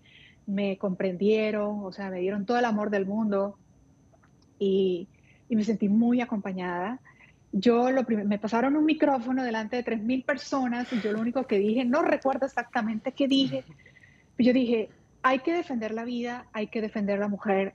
me 0.46 0.76
comprendieron, 0.78 1.84
o 1.84 1.92
sea, 1.92 2.10
me 2.10 2.20
dieron 2.20 2.46
todo 2.46 2.58
el 2.58 2.64
amor 2.64 2.90
del 2.90 3.06
mundo 3.06 3.56
y, 4.58 5.08
me 5.48 5.64
sentí 5.64 5.88
muy 5.88 6.22
acompañada. 6.22 7.00
Yo 7.52 7.90
lo 7.90 8.04
me 8.08 8.38
pasaron 8.38 8.74
un 8.74 8.86
micrófono 8.86 9.44
delante 9.44 9.76
de 9.76 9.84
3.000 9.84 10.24
personas 10.24 10.90
y 10.92 11.00
yo 11.02 11.12
lo 11.12 11.20
único 11.20 11.46
que 11.46 11.58
dije, 11.58 11.84
no 11.84 12.00
recuerdo 12.00 12.46
exactamente 12.46 13.12
qué 13.12 13.28
dije, 13.28 13.64
pero 14.36 14.46
yo 14.46 14.52
dije, 14.54 14.88
hay 15.22 15.40
que 15.40 15.52
defender 15.52 15.92
la 15.92 16.04
vida, 16.04 16.46
hay 16.54 16.68
que 16.68 16.80
defender 16.80 17.18
la 17.18 17.28
mujer, 17.28 17.74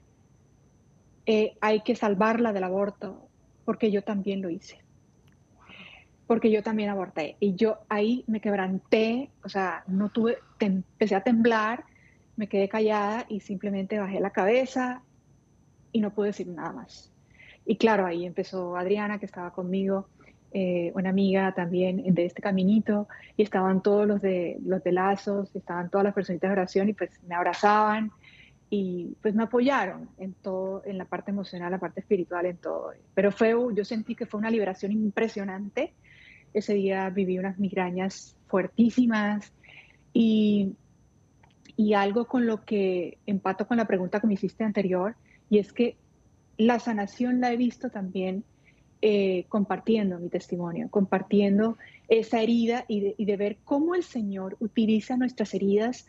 eh, 1.26 1.56
hay 1.60 1.82
que 1.82 1.94
salvarla 1.94 2.52
del 2.52 2.64
aborto, 2.64 3.28
porque 3.64 3.90
yo 3.90 4.02
también 4.02 4.42
lo 4.42 4.50
hice. 4.50 4.78
Porque 6.26 6.50
yo 6.50 6.62
también 6.62 6.90
aborté. 6.90 7.36
Y 7.38 7.54
yo 7.54 7.78
ahí 7.88 8.24
me 8.26 8.40
quebranté, 8.40 9.30
o 9.44 9.48
sea, 9.48 9.84
no 9.86 10.08
tuve, 10.08 10.38
empecé 10.58 11.14
a 11.14 11.22
temblar 11.22 11.84
me 12.38 12.48
quedé 12.48 12.68
callada 12.68 13.26
y 13.28 13.40
simplemente 13.40 13.98
bajé 13.98 14.20
la 14.20 14.30
cabeza 14.30 15.02
y 15.92 16.00
no 16.00 16.14
pude 16.14 16.28
decir 16.28 16.46
nada 16.46 16.72
más. 16.72 17.12
Y 17.66 17.76
claro, 17.76 18.06
ahí 18.06 18.24
empezó 18.24 18.76
Adriana, 18.76 19.18
que 19.18 19.26
estaba 19.26 19.52
conmigo, 19.52 20.08
eh, 20.52 20.92
una 20.94 21.10
amiga 21.10 21.52
también 21.52 22.14
de 22.14 22.24
este 22.24 22.40
caminito, 22.40 23.08
y 23.36 23.42
estaban 23.42 23.82
todos 23.82 24.06
los 24.06 24.22
de, 24.22 24.56
los 24.64 24.82
de 24.84 24.92
lazos, 24.92 25.54
estaban 25.54 25.90
todas 25.90 26.04
las 26.04 26.14
personitas 26.14 26.48
de 26.48 26.52
oración 26.52 26.88
y 26.88 26.92
pues 26.92 27.10
me 27.26 27.34
abrazaban 27.34 28.12
y 28.70 29.16
pues 29.20 29.34
me 29.34 29.42
apoyaron 29.42 30.08
en 30.18 30.32
todo, 30.34 30.82
en 30.86 30.96
la 30.96 31.06
parte 31.06 31.32
emocional, 31.32 31.72
la 31.72 31.78
parte 31.78 32.00
espiritual, 32.00 32.46
en 32.46 32.56
todo. 32.58 32.92
Pero 33.14 33.32
fue, 33.32 33.54
yo 33.74 33.84
sentí 33.84 34.14
que 34.14 34.26
fue 34.26 34.38
una 34.38 34.50
liberación 34.50 34.92
impresionante. 34.92 35.92
Ese 36.54 36.74
día 36.74 37.10
viví 37.10 37.36
unas 37.36 37.58
migrañas 37.58 38.36
fuertísimas 38.46 39.52
y 40.12 40.76
y 41.78 41.94
algo 41.94 42.26
con 42.26 42.44
lo 42.44 42.64
que 42.64 43.18
empato 43.24 43.68
con 43.68 43.76
la 43.76 43.86
pregunta 43.86 44.18
que 44.18 44.26
me 44.26 44.34
hiciste 44.34 44.64
anterior, 44.64 45.14
y 45.48 45.60
es 45.60 45.72
que 45.72 45.96
la 46.56 46.80
sanación 46.80 47.40
la 47.40 47.52
he 47.52 47.56
visto 47.56 47.88
también 47.88 48.42
eh, 49.00 49.44
compartiendo 49.48 50.18
mi 50.18 50.28
testimonio, 50.28 50.88
compartiendo 50.90 51.78
esa 52.08 52.42
herida 52.42 52.84
y 52.88 53.24
de, 53.24 53.36
ver 53.36 53.58
cómo 53.64 53.94
el 53.94 54.02
Señor 54.02 54.56
utiliza 54.58 55.16
nuestras 55.16 55.54
heridas 55.54 56.08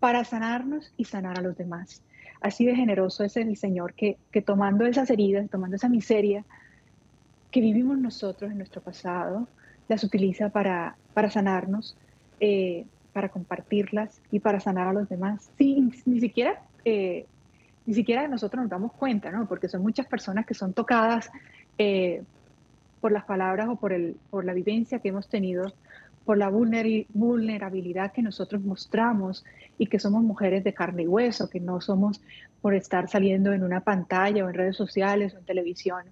para 0.00 0.24
sanarnos 0.24 0.92
y 0.96 1.04
sanar 1.04 1.38
a 1.38 1.42
los 1.42 1.56
demás. 1.56 2.02
Así 2.40 2.66
de 2.66 2.74
generoso 2.74 3.22
es 3.22 3.36
el 3.36 3.56
Señor 3.56 3.94
que, 3.94 4.18
que 4.32 4.42
tomando 4.42 4.84
esas 4.84 5.08
heridas, 5.10 5.48
tomando 5.48 5.76
esa 5.76 5.88
miseria 5.88 6.44
que 7.52 7.60
vivimos 7.60 7.98
nosotros 7.98 8.50
en 8.50 8.58
nuestro 8.58 8.82
pasado, 8.82 9.46
las 9.86 10.02
utiliza 10.02 10.48
para, 10.48 10.96
para 11.14 11.30
sanarnos, 11.30 11.96
eh, 12.40 12.84
para 13.14 13.30
compartirlas 13.30 14.20
y 14.30 14.40
para 14.40 14.60
sanar 14.60 14.88
a 14.88 14.92
los 14.92 15.08
demás. 15.08 15.50
Sí, 15.56 15.90
ni 16.04 16.20
siquiera, 16.20 16.60
eh, 16.84 17.26
ni 17.86 17.94
siquiera 17.94 18.26
nosotros 18.28 18.62
nos 18.62 18.70
damos 18.70 18.92
cuenta, 18.92 19.30
¿no? 19.30 19.46
Porque 19.46 19.68
son 19.68 19.82
muchas 19.82 20.06
personas 20.06 20.44
que 20.44 20.52
son 20.52 20.74
tocadas 20.74 21.30
eh, 21.78 22.22
por 23.00 23.12
las 23.12 23.24
palabras 23.24 23.68
o 23.68 23.76
por, 23.76 23.92
el, 23.92 24.16
por 24.30 24.44
la 24.44 24.52
vivencia 24.52 24.98
que 24.98 25.10
hemos 25.10 25.28
tenido, 25.28 25.72
por 26.24 26.38
la 26.38 26.48
vulnerabilidad 26.48 28.12
que 28.12 28.22
nosotros 28.22 28.62
mostramos 28.62 29.44
y 29.78 29.86
que 29.86 30.00
somos 30.00 30.24
mujeres 30.24 30.64
de 30.64 30.74
carne 30.74 31.04
y 31.04 31.06
hueso, 31.06 31.48
que 31.48 31.60
no 31.60 31.80
somos 31.80 32.20
por 32.60 32.74
estar 32.74 33.08
saliendo 33.08 33.52
en 33.52 33.62
una 33.62 33.80
pantalla 33.80 34.44
o 34.44 34.48
en 34.48 34.54
redes 34.54 34.76
sociales 34.76 35.34
o 35.34 35.38
en 35.38 35.44
televisión. 35.44 36.02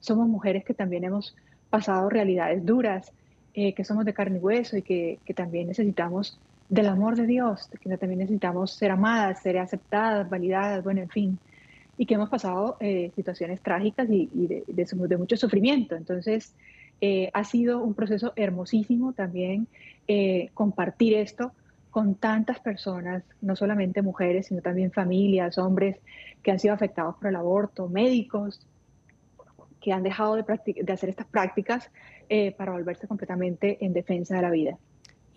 Somos 0.00 0.26
mujeres 0.26 0.64
que 0.64 0.74
también 0.74 1.04
hemos 1.04 1.36
pasado 1.70 2.08
realidades 2.08 2.64
duras, 2.64 3.12
eh, 3.54 3.74
que 3.74 3.84
somos 3.84 4.04
de 4.04 4.14
carne 4.14 4.38
y 4.38 4.40
hueso 4.40 4.76
y 4.76 4.82
que, 4.82 5.20
que 5.24 5.34
también 5.34 5.68
necesitamos 5.68 6.40
del 6.68 6.86
amor 6.86 7.16
de 7.16 7.26
Dios, 7.26 7.70
que 7.80 7.96
también 7.96 8.18
necesitamos 8.18 8.72
ser 8.72 8.90
amadas, 8.90 9.40
ser 9.42 9.58
aceptadas, 9.58 10.28
validadas, 10.28 10.84
bueno, 10.84 11.00
en 11.00 11.08
fin, 11.08 11.38
y 11.96 12.06
que 12.06 12.14
hemos 12.14 12.28
pasado 12.28 12.76
eh, 12.80 13.10
situaciones 13.16 13.60
trágicas 13.60 14.08
y, 14.10 14.28
de, 14.32 14.64
de, 14.66 15.16
mucho 15.16 15.36
sufrimiento. 15.36 15.96
Entonces, 15.96 16.54
eh, 17.00 17.30
ha 17.32 17.44
sido 17.44 17.82
un 17.82 17.94
proceso 17.94 18.32
hermosísimo 18.36 19.12
también 19.12 19.66
eh, 20.06 20.50
compartir 20.54 21.14
esto 21.14 21.52
con 21.90 22.14
tantas 22.14 22.60
personas, 22.60 23.24
no 23.40 23.56
solamente 23.56 24.02
mujeres, 24.02 24.46
sino 24.46 24.60
también 24.60 24.92
familias, 24.92 25.58
hombres 25.58 25.96
que 26.42 26.50
han 26.50 26.58
sido 26.58 26.74
afectados 26.74 27.16
por 27.16 27.28
el 27.28 27.36
aborto, 27.36 27.88
médicos 27.88 28.60
que 29.80 29.92
han 29.92 30.02
dejado 30.02 30.36
de, 30.36 30.44
de 30.82 30.92
hacer 30.92 31.08
estas 31.08 31.26
prácticas 31.26 31.90
para 32.58 32.72
volverse 32.72 33.08
completamente 33.08 33.78
en 33.80 33.94
defensa 33.94 34.36
de 34.36 34.42
la 34.42 34.50
vida. 34.50 34.76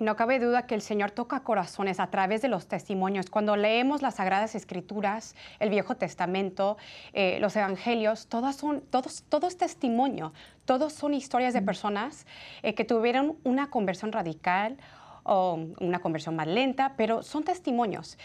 No 0.01 0.15
cabe 0.15 0.39
duda 0.39 0.65
que 0.65 0.74
el 0.74 0.81
Señor 0.81 1.12
toca 1.12 1.41
corazones 1.41 2.00
a 2.00 2.08
través 2.08 2.41
de 2.41 2.48
los 2.48 2.65
testimonios. 2.65 3.29
Cuando 3.29 3.55
leemos 3.55 4.01
las 4.01 4.15
Sagradas 4.15 4.55
Escrituras, 4.55 5.36
el 5.60 5.70
Viejo 5.70 5.93
Testamento, 5.93 6.77
eh, 7.13 7.38
los 7.39 7.55
Evangelios, 7.55 8.25
todos 8.25 8.55
son, 8.55 8.81
todos, 8.81 9.22
todo 9.29 9.46
es 9.46 9.58
testimonio. 9.58 10.34
Todos 10.65 10.93
son 10.93 11.13
historias 11.13 11.53
de 11.53 11.62
personas 11.62 12.25
eh, 12.63 12.74
que 12.74 12.84
tuvieron 12.84 13.38
una 13.43 13.70
conversión 13.70 14.12
radical 14.12 14.77
o 15.22 15.60
una 15.79 16.00
conversión 16.00 16.36
más 16.36 16.48
lenta, 16.48 16.93
pero 16.98 17.22
son 17.22 17.43
testimonios. 17.43 18.17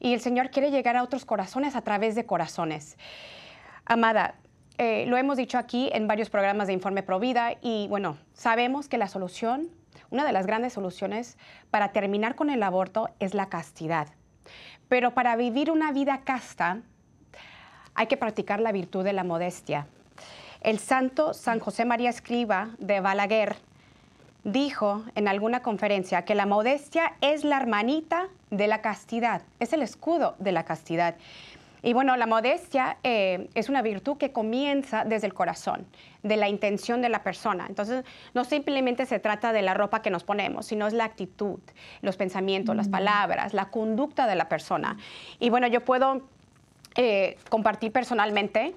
Y 0.00 0.12
el 0.12 0.20
Señor 0.20 0.50
quiere 0.50 0.70
llegar 0.70 0.98
a 0.98 1.02
otros 1.02 1.24
corazones 1.24 1.76
a 1.76 1.80
través 1.80 2.14
de 2.14 2.26
corazones. 2.26 2.98
Amada, 3.86 4.34
eh, 4.76 5.06
lo 5.06 5.16
hemos 5.16 5.38
dicho 5.38 5.56
aquí 5.56 5.88
en 5.94 6.06
varios 6.06 6.28
programas 6.28 6.66
de 6.66 6.74
Informe 6.74 7.02
Provida 7.02 7.54
y 7.62 7.88
bueno, 7.88 8.18
sabemos 8.34 8.86
que 8.90 8.98
la 8.98 9.08
solución 9.08 9.70
una 10.12 10.24
de 10.24 10.32
las 10.32 10.46
grandes 10.46 10.74
soluciones 10.74 11.38
para 11.70 11.90
terminar 11.92 12.36
con 12.36 12.50
el 12.50 12.62
aborto 12.62 13.08
es 13.18 13.34
la 13.34 13.48
castidad. 13.48 14.08
Pero 14.88 15.14
para 15.14 15.34
vivir 15.36 15.70
una 15.70 15.90
vida 15.90 16.20
casta 16.20 16.82
hay 17.94 18.06
que 18.06 18.16
practicar 18.16 18.60
la 18.60 18.72
virtud 18.72 19.04
de 19.04 19.14
la 19.14 19.24
modestia. 19.24 19.86
El 20.60 20.78
santo 20.78 21.34
San 21.34 21.60
José 21.60 21.84
María 21.84 22.10
Escriba 22.10 22.70
de 22.78 23.00
Balaguer 23.00 23.56
dijo 24.44 25.02
en 25.14 25.28
alguna 25.28 25.62
conferencia 25.62 26.24
que 26.24 26.34
la 26.34 26.46
modestia 26.46 27.14
es 27.20 27.42
la 27.42 27.56
hermanita 27.56 28.28
de 28.50 28.66
la 28.66 28.82
castidad, 28.82 29.42
es 29.60 29.72
el 29.72 29.82
escudo 29.82 30.34
de 30.38 30.52
la 30.52 30.64
castidad. 30.64 31.16
Y 31.82 31.92
bueno, 31.92 32.16
la 32.16 32.26
modestia 32.26 32.98
eh, 33.02 33.48
es 33.54 33.68
una 33.68 33.82
virtud 33.82 34.16
que 34.16 34.32
comienza 34.32 35.04
desde 35.04 35.26
el 35.26 35.34
corazón, 35.34 35.86
de 36.22 36.36
la 36.36 36.48
intención 36.48 37.02
de 37.02 37.08
la 37.08 37.24
persona. 37.24 37.66
Entonces, 37.68 38.04
no 38.34 38.44
simplemente 38.44 39.04
se 39.04 39.18
trata 39.18 39.52
de 39.52 39.62
la 39.62 39.74
ropa 39.74 40.00
que 40.00 40.10
nos 40.10 40.22
ponemos, 40.22 40.66
sino 40.66 40.86
es 40.86 40.92
la 40.92 41.04
actitud, 41.04 41.58
los 42.00 42.16
pensamientos, 42.16 42.76
las 42.76 42.88
mm. 42.88 42.92
palabras, 42.92 43.52
la 43.52 43.70
conducta 43.70 44.28
de 44.28 44.36
la 44.36 44.48
persona. 44.48 44.96
Y 45.40 45.50
bueno, 45.50 45.66
yo 45.66 45.84
puedo 45.84 46.22
eh, 46.94 47.36
compartir 47.48 47.90
personalmente 47.90 48.74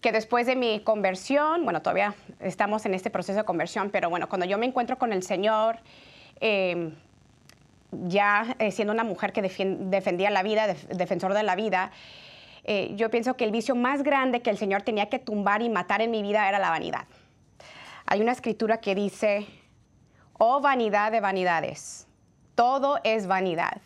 que 0.00 0.12
después 0.12 0.46
de 0.46 0.56
mi 0.56 0.80
conversión, 0.80 1.64
bueno, 1.64 1.82
todavía 1.82 2.14
estamos 2.40 2.86
en 2.86 2.94
este 2.94 3.10
proceso 3.10 3.38
de 3.38 3.44
conversión, 3.44 3.90
pero 3.90 4.08
bueno, 4.08 4.28
cuando 4.28 4.46
yo 4.46 4.56
me 4.56 4.66
encuentro 4.66 4.98
con 4.98 5.12
el 5.12 5.22
Señor, 5.22 5.78
eh, 6.40 6.92
ya 8.04 8.56
eh, 8.58 8.70
siendo 8.70 8.92
una 8.92 9.04
mujer 9.04 9.32
que 9.32 9.42
defendía 9.42 10.30
la 10.30 10.42
vida, 10.42 10.66
defensor 10.88 11.34
de 11.34 11.42
la 11.42 11.56
vida, 11.56 11.90
eh, 12.64 12.92
yo 12.96 13.10
pienso 13.10 13.36
que 13.36 13.44
el 13.44 13.50
vicio 13.50 13.74
más 13.74 14.02
grande 14.02 14.40
que 14.40 14.50
el 14.50 14.58
Señor 14.58 14.82
tenía 14.82 15.08
que 15.08 15.18
tumbar 15.18 15.62
y 15.62 15.68
matar 15.68 16.00
en 16.00 16.10
mi 16.10 16.22
vida 16.22 16.48
era 16.48 16.58
la 16.58 16.70
vanidad. 16.70 17.06
Hay 18.06 18.20
una 18.20 18.32
escritura 18.32 18.78
que 18.78 18.94
dice, 18.94 19.46
oh 20.38 20.60
vanidad 20.60 21.12
de 21.12 21.20
vanidades, 21.20 22.06
todo 22.54 22.98
es 23.04 23.26
vanidad. 23.26 23.80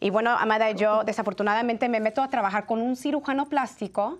Y 0.00 0.10
bueno, 0.10 0.30
Amada, 0.30 0.70
yo 0.72 1.04
desafortunadamente 1.04 1.88
me 1.88 2.00
meto 2.00 2.22
a 2.22 2.28
trabajar 2.28 2.66
con 2.66 2.80
un 2.80 2.96
cirujano 2.96 3.48
plástico 3.48 4.18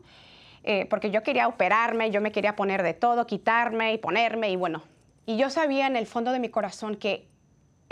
eh, 0.64 0.86
porque 0.88 1.10
yo 1.10 1.22
quería 1.22 1.48
operarme, 1.48 2.10
yo 2.10 2.20
me 2.20 2.30
quería 2.30 2.54
poner 2.54 2.82
de 2.82 2.94
todo, 2.94 3.26
quitarme 3.26 3.94
y 3.94 3.98
ponerme 3.98 4.50
y 4.50 4.56
bueno. 4.56 4.82
Y 5.26 5.36
yo 5.36 5.50
sabía 5.50 5.86
en 5.86 5.96
el 5.96 6.06
fondo 6.06 6.32
de 6.32 6.38
mi 6.38 6.48
corazón 6.50 6.96
que 6.96 7.26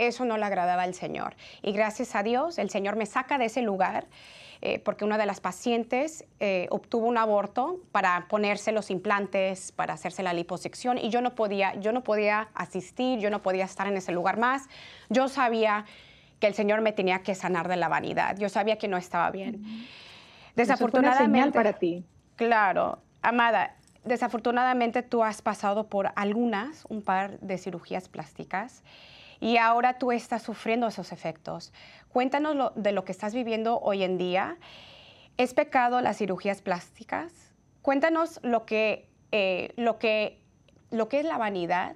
eso 0.07 0.25
no 0.25 0.37
le 0.37 0.45
agradaba 0.45 0.83
al 0.83 0.93
Señor. 0.93 1.35
Y 1.61 1.71
gracias 1.71 2.15
a 2.15 2.23
Dios, 2.23 2.57
el 2.57 2.69
Señor 2.69 2.95
me 2.95 3.05
saca 3.05 3.37
de 3.37 3.45
ese 3.45 3.61
lugar. 3.61 4.07
Eh, 4.63 4.77
porque 4.77 5.05
una 5.05 5.17
de 5.17 5.25
las 5.25 5.41
pacientes 5.41 6.23
eh, 6.39 6.67
obtuvo 6.69 7.07
un 7.07 7.17
aborto 7.17 7.79
para 7.91 8.27
ponerse 8.29 8.71
los 8.71 8.91
implantes, 8.91 9.71
para 9.71 9.95
hacerse 9.95 10.21
la 10.21 10.33
liposección 10.33 10.99
y 10.99 11.09
yo 11.09 11.21
no 11.21 11.33
podía, 11.33 11.73
yo 11.79 11.91
no 11.91 12.03
podía 12.03 12.49
asistir, 12.53 13.17
yo 13.17 13.31
no 13.31 13.41
podía 13.41 13.65
estar 13.65 13.87
en 13.87 13.97
ese 13.97 14.11
lugar 14.11 14.37
más. 14.37 14.67
Yo 15.09 15.29
sabía 15.29 15.85
que 16.39 16.45
el 16.45 16.53
Señor 16.53 16.81
me 16.81 16.91
tenía 16.91 17.23
que 17.23 17.33
sanar 17.33 17.67
de 17.69 17.75
la 17.75 17.87
vanidad. 17.87 18.37
Yo 18.37 18.49
sabía 18.49 18.77
que 18.77 18.87
no 18.87 18.97
estaba 18.97 19.31
bien. 19.31 19.63
Desafortunadamente, 20.55 21.53
para 21.53 21.73
ti. 21.73 22.05
Claro, 22.35 22.99
amada, 23.23 23.77
desafortunadamente 24.03 25.01
tú 25.01 25.23
has 25.23 25.41
pasado 25.41 25.87
por 25.87 26.11
algunas, 26.15 26.85
un 26.87 27.01
par 27.01 27.39
de 27.39 27.57
cirugías 27.57 28.09
plásticas 28.09 28.83
y 29.41 29.57
ahora 29.57 29.97
tú 29.97 30.13
estás 30.13 30.43
sufriendo 30.43 30.87
esos 30.87 31.11
efectos. 31.11 31.73
Cuéntanos 32.09 32.71
de 32.75 32.91
lo 32.93 33.03
que 33.03 33.11
estás 33.11 33.33
viviendo 33.33 33.79
hoy 33.79 34.03
en 34.03 34.17
día. 34.17 34.57
¿Es 35.37 35.53
pecado 35.53 35.99
las 35.99 36.17
cirugías 36.17 36.61
plásticas? 36.61 37.33
Cuéntanos 37.81 38.39
lo 38.43 38.65
que, 38.65 39.09
eh, 39.31 39.73
lo 39.75 39.97
que, 39.97 40.39
lo 40.91 41.09
que 41.09 41.19
es 41.19 41.25
la 41.25 41.39
vanidad 41.39 41.95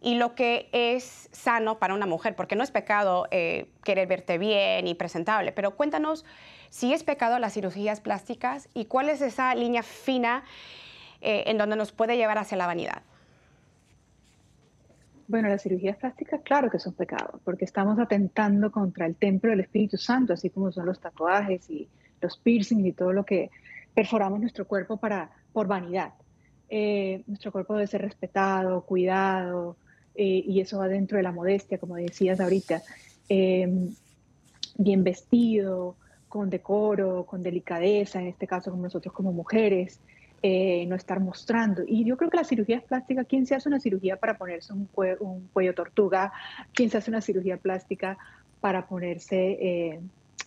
y 0.00 0.14
lo 0.14 0.34
que 0.34 0.70
es 0.72 1.28
sano 1.32 1.78
para 1.78 1.94
una 1.94 2.06
mujer, 2.06 2.34
porque 2.34 2.56
no 2.56 2.64
es 2.64 2.70
pecado 2.70 3.26
eh, 3.30 3.70
querer 3.84 4.08
verte 4.08 4.38
bien 4.38 4.88
y 4.88 4.94
presentable, 4.94 5.52
pero 5.52 5.76
cuéntanos 5.76 6.24
si 6.70 6.92
es 6.94 7.04
pecado 7.04 7.38
las 7.38 7.54
cirugías 7.54 8.00
plásticas 8.00 8.68
y 8.74 8.86
cuál 8.86 9.10
es 9.10 9.20
esa 9.20 9.54
línea 9.54 9.82
fina 9.82 10.44
eh, 11.20 11.44
en 11.46 11.58
donde 11.58 11.76
nos 11.76 11.92
puede 11.92 12.16
llevar 12.16 12.38
hacia 12.38 12.56
la 12.56 12.66
vanidad. 12.66 13.02
Bueno, 15.26 15.48
las 15.48 15.62
cirugías 15.62 15.96
plásticas, 15.96 16.42
claro 16.42 16.70
que 16.70 16.78
son 16.78 16.92
pecados, 16.92 17.40
porque 17.44 17.64
estamos 17.64 17.98
atentando 17.98 18.70
contra 18.70 19.06
el 19.06 19.16
templo 19.16 19.50
del 19.50 19.60
Espíritu 19.60 19.96
Santo, 19.96 20.34
así 20.34 20.50
como 20.50 20.70
son 20.70 20.86
los 20.86 21.00
tatuajes 21.00 21.68
y 21.70 21.88
los 22.20 22.36
piercings 22.38 22.86
y 22.86 22.92
todo 22.92 23.12
lo 23.12 23.24
que 23.24 23.50
perforamos 23.94 24.40
nuestro 24.40 24.66
cuerpo 24.66 24.96
para, 24.98 25.30
por 25.52 25.66
vanidad. 25.66 26.12
Eh, 26.68 27.22
nuestro 27.26 27.52
cuerpo 27.52 27.74
debe 27.74 27.86
ser 27.86 28.02
respetado, 28.02 28.82
cuidado, 28.82 29.76
eh, 30.14 30.44
y 30.46 30.60
eso 30.60 30.78
va 30.78 30.88
dentro 30.88 31.16
de 31.16 31.22
la 31.22 31.32
modestia, 31.32 31.78
como 31.78 31.96
decías 31.96 32.40
ahorita. 32.40 32.82
Em, 33.28 33.94
bien 34.76 35.04
vestido, 35.04 35.96
con 36.28 36.50
decoro, 36.50 37.24
con 37.26 37.42
delicadeza, 37.42 38.20
en 38.20 38.26
este 38.26 38.46
caso 38.46 38.70
como 38.70 38.82
nosotros 38.82 39.14
como 39.14 39.32
mujeres. 39.32 40.00
Eh, 40.46 40.84
no 40.88 40.94
estar 40.94 41.20
mostrando. 41.20 41.84
Y 41.86 42.04
yo 42.04 42.18
creo 42.18 42.28
que 42.28 42.36
la 42.36 42.44
cirugía 42.44 42.82
plástica, 42.82 43.24
¿quién 43.24 43.46
se 43.46 43.54
hace 43.54 43.66
una 43.66 43.80
cirugía 43.80 44.18
para 44.18 44.36
ponerse 44.36 44.74
un, 44.74 44.84
cuello 45.54 45.74
tortuga? 45.74 46.34
¿Quién 46.74 46.90
se 46.90 46.98
hace 46.98 47.10
una 47.10 47.22
cirugía 47.22 47.56
plástica 47.56 48.18
para 48.60 48.86
ponerse 48.86 49.52
eh, 49.52 50.00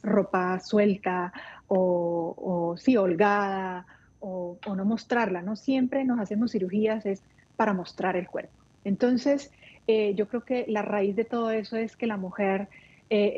ropa 0.04 0.60
suelta 0.60 1.34
o, 1.68 2.76
sí, 2.78 2.96
holgada 2.96 3.88
o, 4.20 4.60
no 4.68 4.86
mostrarla? 4.86 5.42
No 5.42 5.56
siempre 5.56 6.06
nos 6.06 6.20
hacemos 6.20 6.52
cirugías 6.52 7.08
es 7.08 7.24
para 7.56 7.74
mostrar 7.74 8.16
el 8.18 8.28
cuerpo. 8.28 8.54
Entonces, 8.84 9.52
eh, 9.88 10.14
yo 10.14 10.28
creo 10.28 10.46
que 10.46 10.66
la 10.68 10.84
raíz 10.84 11.16
de 11.16 11.26
todo 11.26 11.50
eso 11.50 11.76
es 11.76 11.98
que 11.98 12.06
la 12.06 12.18
mujer, 12.18 12.68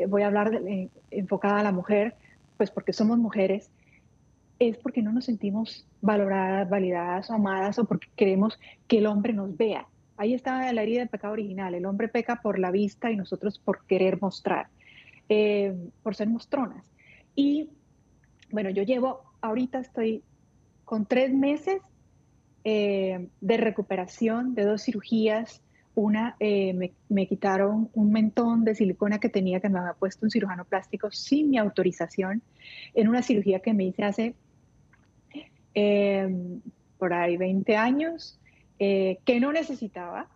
voy 0.10 0.24
a 0.24 0.28
hablar 0.28 0.60
enfocada 1.10 1.62
a 1.62 1.64
la 1.64 1.72
mujer, 1.72 2.16
pues 2.58 2.70
porque 2.70 2.92
somos 2.92 3.18
mujeres, 3.18 3.72
es 4.60 4.78
porque 4.78 5.02
no 5.02 5.14
nos 5.14 5.26
sentimos 5.26 5.88
valoradas, 6.02 6.70
validadas 6.70 7.32
amadas 7.32 7.80
o 7.80 7.86
porque 7.86 8.10
queremos 8.16 8.60
que 8.88 8.98
el 8.98 9.08
hombre 9.08 9.34
nos 9.34 9.56
vea. 9.56 9.88
Ahí 10.18 10.34
está 10.34 10.72
la 10.74 10.84
herida 10.84 11.00
del 11.00 11.08
pecado 11.08 11.32
original. 11.32 11.74
El 11.74 11.86
hombre 11.86 12.10
peca 12.10 12.42
por 12.42 12.60
la 12.60 12.72
vista 12.72 13.10
y 13.10 13.16
nosotros 13.16 13.58
por 13.58 13.86
querer 13.86 14.22
mostrar, 14.22 14.68
eh, 15.30 15.74
por 16.04 16.14
ser 16.14 16.28
mostronas. 16.28 16.86
Y 17.36 17.70
bueno, 18.52 18.70
yo 18.70 18.84
llevo, 18.84 19.22
ahorita 19.40 19.80
estoy 19.80 20.24
con 20.84 21.06
tres 21.06 21.34
meses 21.34 21.82
eh, 22.66 23.30
de 23.40 23.58
recuperación 23.58 24.56
de 24.56 24.66
dos 24.66 24.84
cirugías. 24.84 25.62
Una, 25.96 26.36
eh, 26.40 26.74
me, 26.74 26.92
me, 27.08 27.28
quitaron 27.28 27.90
un 27.94 28.12
mentón 28.12 28.66
de 28.66 28.76
silicona 28.76 29.20
que 29.20 29.30
tenía 29.30 29.60
que 29.60 29.70
me 29.70 29.80
había 29.80 29.94
puesto 29.94 30.26
un 30.26 30.32
cirujano 30.32 30.66
plástico 30.66 31.12
sin 31.12 31.50
mi 31.50 31.58
autorización 31.58 32.42
en 32.94 33.08
una 33.08 33.22
cirugía 33.22 33.60
que 33.60 33.74
me 33.74 33.86
hice 33.86 34.04
hace 34.04 34.36
Em, 35.74 36.62
por 36.98 37.14
ahí 37.14 37.38
20 37.38 37.78
años, 37.78 38.38
eh, 38.78 39.20
que 39.26 39.40
no 39.40 39.52
necesitaba, 39.52 40.28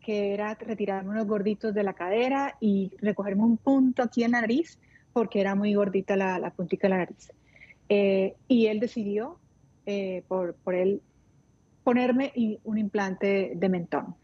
que 0.00 0.34
era 0.34 0.54
retirarme 0.54 1.10
unos 1.10 1.26
gorditos 1.26 1.72
de 1.72 1.84
la 1.84 1.92
cadera 1.92 2.56
y 2.60 2.90
recogerme 3.00 3.44
un 3.44 3.56
punto 3.56 4.02
aquí 4.02 4.24
en 4.24 4.32
la 4.32 4.40
nariz, 4.40 4.78
porque 5.12 5.40
era 5.40 5.54
muy 5.54 5.74
gordita 5.74 6.16
la, 6.16 6.38
la 6.38 6.50
puntita 6.50 6.88
de 6.88 6.90
la 6.90 6.98
nariz. 6.98 7.32
Eh, 7.88 8.34
y 8.48 8.66
él 8.66 8.80
decidió, 8.80 9.38
eh, 9.86 10.24
por, 10.26 10.54
por, 10.54 10.74
él, 10.74 11.00
ponerme 11.84 12.32
un 12.64 12.78
implante 12.78 13.52
de 13.54 13.68
mentón. 13.68 14.16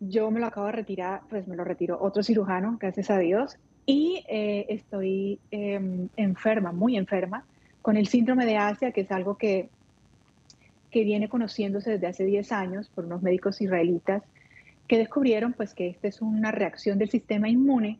yo 0.00 0.30
me 0.30 0.40
lo 0.40 0.46
acabo 0.46 0.66
de 0.66 0.72
retirar, 0.72 1.22
pues 1.28 1.46
me 1.46 1.56
lo 1.56 1.64
retiró 1.64 2.00
otro 2.00 2.22
cirujano, 2.22 2.78
gracias 2.80 3.10
a 3.10 3.18
Dios, 3.18 3.58
y 3.86 4.24
estoy 4.28 5.40
em, 5.50 6.08
enferma, 6.16 6.72
muy 6.72 6.96
enferma, 6.96 7.44
con 7.84 7.98
el 7.98 8.06
síndrome 8.06 8.46
de 8.46 8.56
Asia, 8.56 8.92
que 8.92 9.02
es 9.02 9.12
algo 9.12 9.36
que, 9.36 9.68
que 10.90 11.04
viene 11.04 11.28
conociéndose 11.28 11.90
desde 11.90 12.06
hace 12.06 12.24
10 12.24 12.50
años 12.52 12.88
por 12.88 13.04
unos 13.04 13.20
médicos 13.20 13.60
israelitas, 13.60 14.22
que 14.88 14.96
descubrieron 14.96 15.52
pues, 15.52 15.74
que 15.74 15.88
esta 15.88 16.08
es 16.08 16.22
una 16.22 16.50
reacción 16.50 16.98
del 16.98 17.10
sistema 17.10 17.46
inmune 17.50 17.98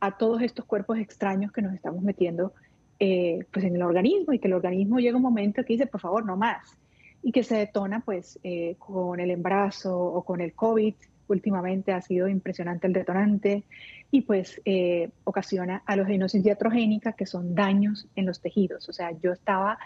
a 0.00 0.16
todos 0.16 0.40
estos 0.40 0.64
cuerpos 0.64 0.96
extraños 0.96 1.52
que 1.52 1.60
nos 1.60 1.74
estamos 1.74 2.02
metiendo 2.02 2.54
eh, 3.00 3.40
pues, 3.52 3.66
en 3.66 3.76
el 3.76 3.82
organismo 3.82 4.32
y 4.32 4.38
que 4.38 4.48
el 4.48 4.54
organismo 4.54 4.98
llega 4.98 5.18
un 5.18 5.24
momento 5.24 5.62
que 5.62 5.74
dice, 5.74 5.86
por 5.86 6.00
favor, 6.00 6.24
no 6.24 6.38
más, 6.38 6.78
y 7.22 7.30
que 7.30 7.42
se 7.42 7.56
detona 7.56 8.00
pues, 8.00 8.38
eh, 8.44 8.76
con 8.78 9.20
el 9.20 9.30
embarazo 9.30 9.94
o 9.94 10.22
con 10.22 10.40
el 10.40 10.54
COVID. 10.54 10.94
Últimamente 11.28 11.92
ha 11.92 12.00
sido 12.00 12.28
impresionante 12.28 12.86
el 12.86 12.92
detonante 12.92 13.64
y 14.10 14.22
pues 14.22 14.60
eh, 14.64 15.10
ocasiona 15.24 15.82
halogenosis 15.86 16.42
diatrogénica, 16.42 17.12
que 17.12 17.26
son 17.26 17.54
daños 17.54 18.08
en 18.16 18.26
los 18.26 18.40
tejidos. 18.40 18.88
O 18.88 18.92
sea, 18.92 19.12
yo 19.12 19.32
estaba, 19.32 19.78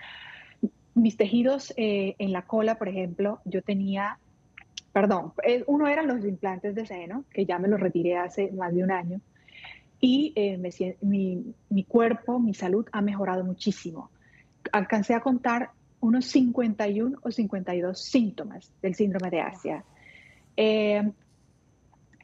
mis 0.94 1.16
tejidos 1.16 1.74
eh, 1.76 2.14
en 2.18 2.32
la 2.32 2.42
cola, 2.42 2.78
por 2.78 2.88
ejemplo, 2.88 3.40
yo 3.44 3.62
tenía, 3.62 4.18
perdón, 4.92 5.32
eh, 5.44 5.64
uno 5.66 5.88
eran 5.88 6.06
los 6.06 6.24
implantes 6.24 6.74
de 6.74 6.86
seno, 6.86 7.24
que 7.32 7.44
ya 7.44 7.58
me 7.58 7.68
los 7.68 7.80
retiré 7.80 8.16
hace 8.16 8.52
más 8.52 8.72
de 8.74 8.84
un 8.84 8.92
año, 8.92 9.20
y 10.00 10.34
mi, 11.00 11.54
mi 11.68 11.84
cuerpo, 11.84 12.40
mi 12.40 12.54
salud 12.54 12.84
ha 12.90 13.00
mejorado 13.00 13.44
muchísimo. 13.44 14.10
Alcancé 14.72 15.14
a 15.14 15.20
contar 15.20 15.70
unos 16.02 16.26
51 16.26 17.18
o 17.22 17.30
52 17.30 17.98
síntomas 17.98 18.72
del 18.82 18.96
síndrome 18.96 19.30
de 19.30 19.40
Asia, 19.40 19.84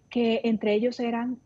que 0.08 0.40
entre 0.44 0.74
ellos 0.74 1.00
eran 1.00 1.38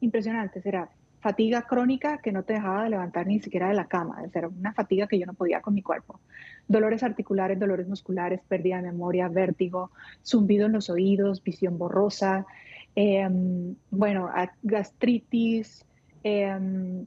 impresionante, 0.00 0.62
Era 0.64 0.88
fatiga 1.20 1.62
crónica 1.62 2.18
que 2.18 2.32
no 2.32 2.42
te 2.44 2.54
dejaba 2.54 2.84
de 2.84 2.90
levantar 2.90 3.26
ni 3.26 3.40
siquiera 3.40 3.68
de 3.68 3.74
la 3.74 3.86
cama. 3.86 4.22
Era 4.32 4.48
una 4.48 4.72
fatiga 4.72 5.06
que 5.06 5.18
yo 5.18 5.26
no 5.26 5.34
podía 5.34 5.60
con 5.60 5.74
mi 5.74 5.82
cuerpo. 5.82 6.20
Dolores 6.66 7.02
articulares, 7.02 7.58
dolores 7.58 7.86
musculares, 7.88 8.40
pérdida 8.48 8.76
de 8.76 8.82
memoria, 8.82 9.28
vértigo, 9.28 9.90
zumbido 10.24 10.66
en 10.66 10.72
los 10.72 10.88
oídos, 10.88 11.42
visión 11.42 11.76
borrosa, 11.76 12.46
em, 12.94 13.74
bueno, 13.90 14.30
gastritis, 14.62 15.84
em, 16.22 17.04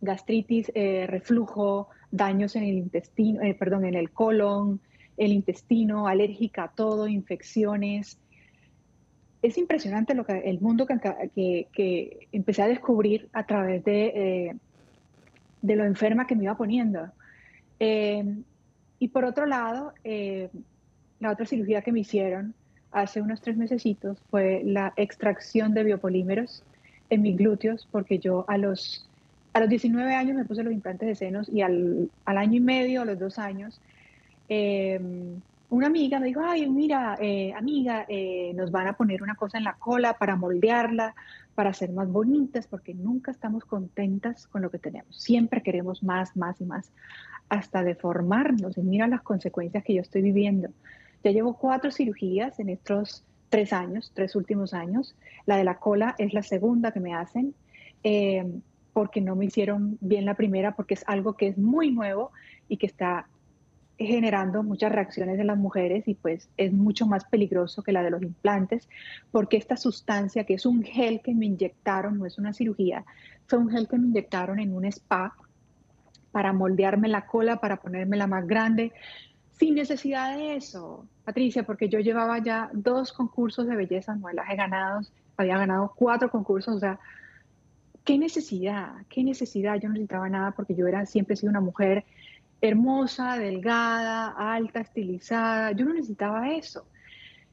gastritis, 0.00 0.70
eh, 0.74 1.06
reflujo, 1.08 1.88
daños 2.10 2.56
en 2.56 2.64
el 2.64 2.78
intestino, 2.78 3.42
eh, 3.42 3.54
perdón, 3.54 3.84
en 3.84 3.94
el 3.94 4.10
colon, 4.10 4.80
el 5.16 5.32
intestino, 5.32 6.06
alérgica 6.06 6.64
a 6.64 6.68
todo, 6.68 7.08
infecciones, 7.08 8.18
es 9.42 9.56
impresionante 9.58 10.14
lo 10.14 10.24
que, 10.24 10.38
el 10.38 10.60
mundo 10.60 10.86
que, 10.86 11.68
que, 11.72 12.28
empecé 12.32 12.62
a 12.62 12.68
descubrir 12.68 13.28
a 13.32 13.46
través 13.46 13.84
de, 13.84 14.06
eh, 14.06 14.56
de 15.62 15.76
lo 15.76 15.84
enferma 15.84 16.26
que 16.26 16.34
me 16.34 16.44
iba 16.44 16.56
poniendo. 16.56 17.10
Eh, 17.78 18.24
y 18.98 19.08
por 19.08 19.24
otro 19.24 19.46
lado, 19.46 19.92
eh, 20.02 20.48
la 21.20 21.30
otra 21.30 21.46
cirugía 21.46 21.82
que 21.82 21.92
me 21.92 22.00
hicieron 22.00 22.54
hace 22.90 23.20
unos 23.20 23.40
tres 23.40 23.56
mesecitos 23.56 24.18
fue 24.30 24.62
la 24.64 24.92
extracción 24.96 25.72
de 25.72 25.84
biopolímeros 25.84 26.64
en 27.10 27.22
mis 27.22 27.36
glúteos, 27.36 27.86
porque 27.92 28.18
yo 28.18 28.44
a 28.48 28.58
los, 28.58 29.08
a 29.52 29.60
los 29.60 29.68
19 29.68 30.14
años 30.14 30.36
me 30.36 30.44
puse 30.44 30.64
los 30.64 30.72
implantes 30.72 31.06
de 31.06 31.14
senos 31.14 31.48
y 31.48 31.60
al, 31.62 32.10
al 32.24 32.38
año 32.38 32.56
y 32.56 32.60
medio, 32.60 33.02
a 33.02 33.04
los 33.04 33.18
dos 33.18 33.38
años, 33.38 33.80
una 35.70 35.88
amiga 35.88 36.18
me 36.18 36.28
dijo, 36.28 36.40
ay, 36.42 36.68
mira, 36.68 37.18
eh, 37.20 37.52
amiga, 37.54 38.06
eh, 38.08 38.52
nos 38.54 38.70
van 38.70 38.86
a 38.86 38.96
poner 38.96 39.22
una 39.22 39.34
cosa 39.34 39.58
en 39.58 39.64
la 39.64 39.74
cola 39.74 40.14
para 40.14 40.36
moldearla, 40.36 41.14
para 41.54 41.74
ser 41.74 41.92
más 41.92 42.10
bonitas, 42.10 42.66
porque 42.66 42.94
nunca 42.94 43.30
estamos 43.30 43.64
contentas 43.64 44.46
con 44.46 44.62
lo 44.62 44.70
que 44.70 44.78
tenemos. 44.78 45.16
Siempre 45.20 45.62
queremos 45.62 46.02
más, 46.02 46.36
más 46.36 46.60
y 46.60 46.64
más, 46.64 46.90
hasta 47.48 47.82
deformarnos. 47.82 48.78
Y 48.78 48.82
mira 48.82 49.06
las 49.08 49.22
consecuencias 49.22 49.84
que 49.84 49.94
yo 49.94 50.00
estoy 50.00 50.22
viviendo. 50.22 50.70
Ya 51.22 51.32
llevo 51.32 51.54
cuatro 51.54 51.90
cirugías 51.90 52.58
en 52.60 52.70
estos 52.70 53.24
tres 53.50 53.72
años, 53.72 54.12
tres 54.14 54.36
últimos 54.36 54.72
años. 54.72 55.16
La 55.44 55.56
de 55.56 55.64
la 55.64 55.78
cola 55.78 56.14
es 56.16 56.32
la 56.32 56.42
segunda 56.42 56.92
que 56.92 57.00
me 57.00 57.14
hacen. 57.14 57.54
Eh, 58.04 58.46
porque 58.98 59.20
no 59.20 59.36
me 59.36 59.44
hicieron 59.44 59.96
bien 60.00 60.24
la 60.24 60.34
primera, 60.34 60.74
porque 60.74 60.94
es 60.94 61.04
algo 61.06 61.34
que 61.34 61.46
es 61.46 61.56
muy 61.56 61.92
nuevo 61.92 62.32
y 62.68 62.78
que 62.78 62.86
está 62.86 63.28
generando 63.98 64.62
muchas 64.62 64.92
reacciones 64.92 65.40
en 65.40 65.48
las 65.48 65.58
mujeres 65.58 66.06
y 66.06 66.14
pues 66.14 66.48
es 66.56 66.72
mucho 66.72 67.06
más 67.06 67.24
peligroso 67.24 67.82
que 67.82 67.92
la 67.92 68.02
de 68.02 68.10
los 68.10 68.22
implantes 68.22 68.88
porque 69.32 69.56
esta 69.56 69.76
sustancia 69.76 70.44
que 70.44 70.54
es 70.54 70.66
un 70.66 70.84
gel 70.84 71.20
que 71.20 71.34
me 71.34 71.46
inyectaron, 71.46 72.18
no 72.18 72.26
es 72.26 72.38
una 72.38 72.52
cirugía, 72.52 73.04
fue 73.46 73.58
un 73.58 73.70
gel 73.70 73.88
que 73.88 73.98
me 73.98 74.06
inyectaron 74.06 74.60
en 74.60 74.74
un 74.74 74.84
spa 74.84 75.34
para 76.30 76.52
moldearme 76.52 77.08
la 77.08 77.26
cola, 77.26 77.56
para 77.56 77.78
ponerme 77.78 78.16
la 78.16 78.28
más 78.28 78.46
grande, 78.46 78.92
sin 79.58 79.74
necesidad 79.74 80.36
de 80.36 80.54
eso, 80.54 81.04
Patricia, 81.24 81.64
porque 81.64 81.88
yo 81.88 81.98
llevaba 81.98 82.38
ya 82.38 82.70
dos 82.72 83.12
concursos 83.12 83.66
de 83.66 83.74
belleza, 83.74 84.14
no 84.14 84.28
las 84.28 84.48
he 84.50 84.54
ganado, 84.54 85.00
había 85.36 85.58
ganado 85.58 85.92
cuatro 85.96 86.30
concursos, 86.30 86.76
o 86.76 86.78
sea, 86.78 87.00
¿qué 88.04 88.18
necesidad? 88.18 88.92
¿Qué 89.08 89.24
necesidad? 89.24 89.74
Yo 89.80 89.88
no 89.88 89.94
necesitaba 89.94 90.28
nada 90.28 90.52
porque 90.52 90.76
yo 90.76 90.86
era, 90.86 91.04
siempre 91.06 91.34
he 91.34 91.36
sido 91.36 91.50
una 91.50 91.60
mujer 91.60 92.04
hermosa, 92.60 93.38
delgada, 93.38 94.34
alta, 94.36 94.80
estilizada. 94.80 95.72
Yo 95.72 95.84
no 95.84 95.94
necesitaba 95.94 96.52
eso. 96.52 96.86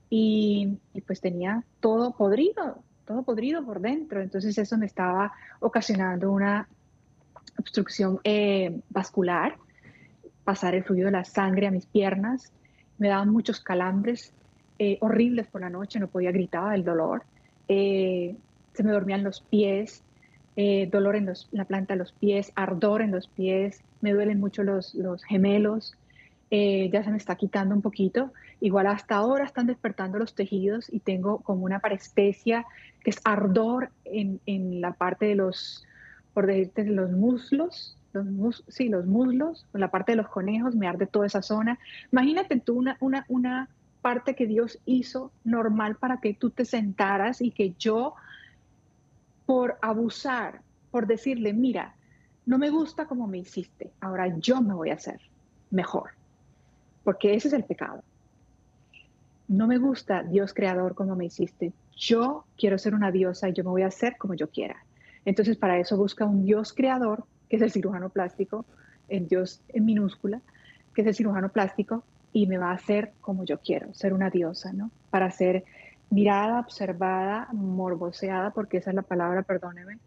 Y, 0.10 0.78
pues 1.06 1.20
tenía 1.22 1.64
todo 1.80 2.14
podrido, 2.14 2.84
todo 3.06 3.24
podrido 3.24 3.64
por 3.66 3.82
dentro. 3.82 4.22
Entonces 4.22 4.58
eso 4.58 4.78
me 4.78 4.86
estaba 4.86 5.34
ocasionando 5.60 6.32
una 6.32 6.68
obstrucción 7.58 8.20
eh, 8.24 8.80
vascular, 8.90 9.58
pasar 10.44 10.76
el 10.76 10.84
fluido 10.84 11.08
de 11.08 11.12
la 11.14 11.26
sangre 11.26 11.68
a 11.68 11.72
mis 11.72 11.86
piernas. 11.86 12.52
Me 12.98 13.10
daban 13.10 13.30
muchos 13.30 13.60
calambres 13.60 14.34
eh, 14.78 14.98
horribles 15.02 15.48
por 15.48 15.62
la 15.62 15.70
noche, 15.70 16.00
no 16.00 16.08
podía 16.08 16.32
gritar 16.32 16.72
del 16.72 16.84
dolor. 16.84 17.24
Eh, 17.68 18.36
se 18.74 18.84
me 18.84 18.92
dormían 18.92 19.24
los 19.24 19.42
pies, 19.42 20.04
dolor 20.56 21.16
en, 21.16 21.32
la 21.52 21.66
planta 21.66 21.94
de 21.94 22.00
los 22.00 22.14
pies, 22.14 22.52
ardor 22.56 23.02
en 23.02 23.12
los 23.12 23.28
pies, 23.28 23.82
me 24.02 24.14
duelen 24.14 24.40
mucho 24.40 24.64
los, 24.64 24.96
los 24.96 25.24
gemelos, 25.24 25.98
eh, 26.52 26.90
ya 26.94 27.04
se 27.04 27.12
me 27.12 27.18
está 27.18 27.36
quitando 27.36 27.76
un 27.76 27.82
poquito. 27.82 28.32
Igual 28.62 28.88
hasta 28.88 29.16
ahora 29.16 29.46
están 29.46 29.68
despertando 29.68 30.20
los 30.20 30.36
tejidos 30.36 30.92
y 30.92 31.00
tengo 31.00 31.40
como 31.40 31.66
una 31.66 31.80
parestesia 31.80 32.66
que 33.04 33.10
es 33.10 33.20
ardor 33.24 33.90
en, 34.06 34.40
la 34.82 34.94
parte 34.94 35.26
de 35.26 35.36
los, 35.36 35.86
por 36.34 36.48
decirte, 36.48 36.86
los 36.86 37.12
muslos, 37.12 37.98
los 38.14 38.64
sí, 38.68 38.90
los 38.90 39.06
muslos, 39.06 39.66
la 39.74 39.92
parte 39.92 40.14
de 40.14 40.16
los 40.18 40.30
conejos, 40.30 40.76
me 40.76 40.88
arde 40.88 41.08
toda 41.08 41.26
esa 41.26 41.42
zona. 41.42 41.78
Imagínate 42.12 42.60
tú 42.60 42.78
una, 42.78 42.98
una, 43.00 43.26
una 43.28 43.70
parte 44.02 44.36
que 44.36 44.48
Dios 44.48 44.80
hizo 44.86 45.32
normal 45.44 45.96
para 45.96 46.22
que 46.22 46.34
tú 46.34 46.52
te 46.52 46.64
sentaras 46.64 47.42
y 47.42 47.52
que 47.52 47.74
yo, 47.78 48.14
por 49.46 49.78
abusar, 49.82 50.62
por 50.92 51.08
decirle, 51.08 51.54
mira, 51.54 51.96
no 52.46 52.58
me 52.58 52.70
gusta 52.70 53.06
como 53.06 53.28
me 53.28 53.40
hiciste, 53.40 53.92
ahora 54.02 54.38
yo 54.38 54.62
me 54.62 54.74
voy 54.74 54.90
a 54.90 54.96
hacer 54.96 55.20
mejor, 55.72 56.12
porque 57.04 57.34
ese 57.34 57.48
es 57.48 57.54
el 57.54 57.64
pecado. 57.64 58.04
No 59.48 59.68
me 59.68 59.78
gusta 59.78 60.24
Dios 60.24 60.54
creador 60.54 60.96
como 60.96 61.16
me 61.16 61.26
hiciste, 61.26 61.74
yo 61.96 62.46
quiero 62.58 62.78
ser 62.78 62.94
una 62.94 63.12
diosa 63.12 63.50
y 63.50 63.54
yo 63.54 63.64
me 63.64 63.70
voy 63.70 63.84
a 63.84 63.88
hacer 63.88 64.18
como 64.18 64.34
yo 64.34 64.50
quiera. 64.50 64.84
Entonces 65.24 65.58
para 65.58 65.80
eso 65.80 65.98
busca 65.98 66.26
un 66.26 66.46
Dios 66.46 66.74
creador, 66.74 67.26
que 67.50 67.56
es 67.58 67.62
el 67.62 67.72
cirujano 67.72 68.10
plástico, 68.10 68.66
el 69.08 69.28
Dios 69.28 69.62
en 69.70 69.86
minúscula, 69.86 70.42
que 70.94 71.02
es 71.02 71.08
el 71.08 71.16
cirujano 71.16 71.50
plástico, 71.50 72.04
y 72.34 72.48
me 72.48 72.58
va 72.58 72.72
a 72.72 72.76
hacer 72.76 73.14
como 73.22 73.46
yo 73.46 73.60
quiero, 73.60 73.94
ser 73.94 74.14
una 74.14 74.30
diosa, 74.30 74.74
¿no? 74.74 74.92
Para 75.10 75.32
ser 75.32 75.64
mirada, 76.10 76.60
observada, 76.60 77.48
morboseada, 77.52 78.52
porque 78.52 78.78
esa 78.78 78.92
es 78.92 78.96
la 78.96 79.02
palabra, 79.02 79.44
perdóneme, 79.44 80.00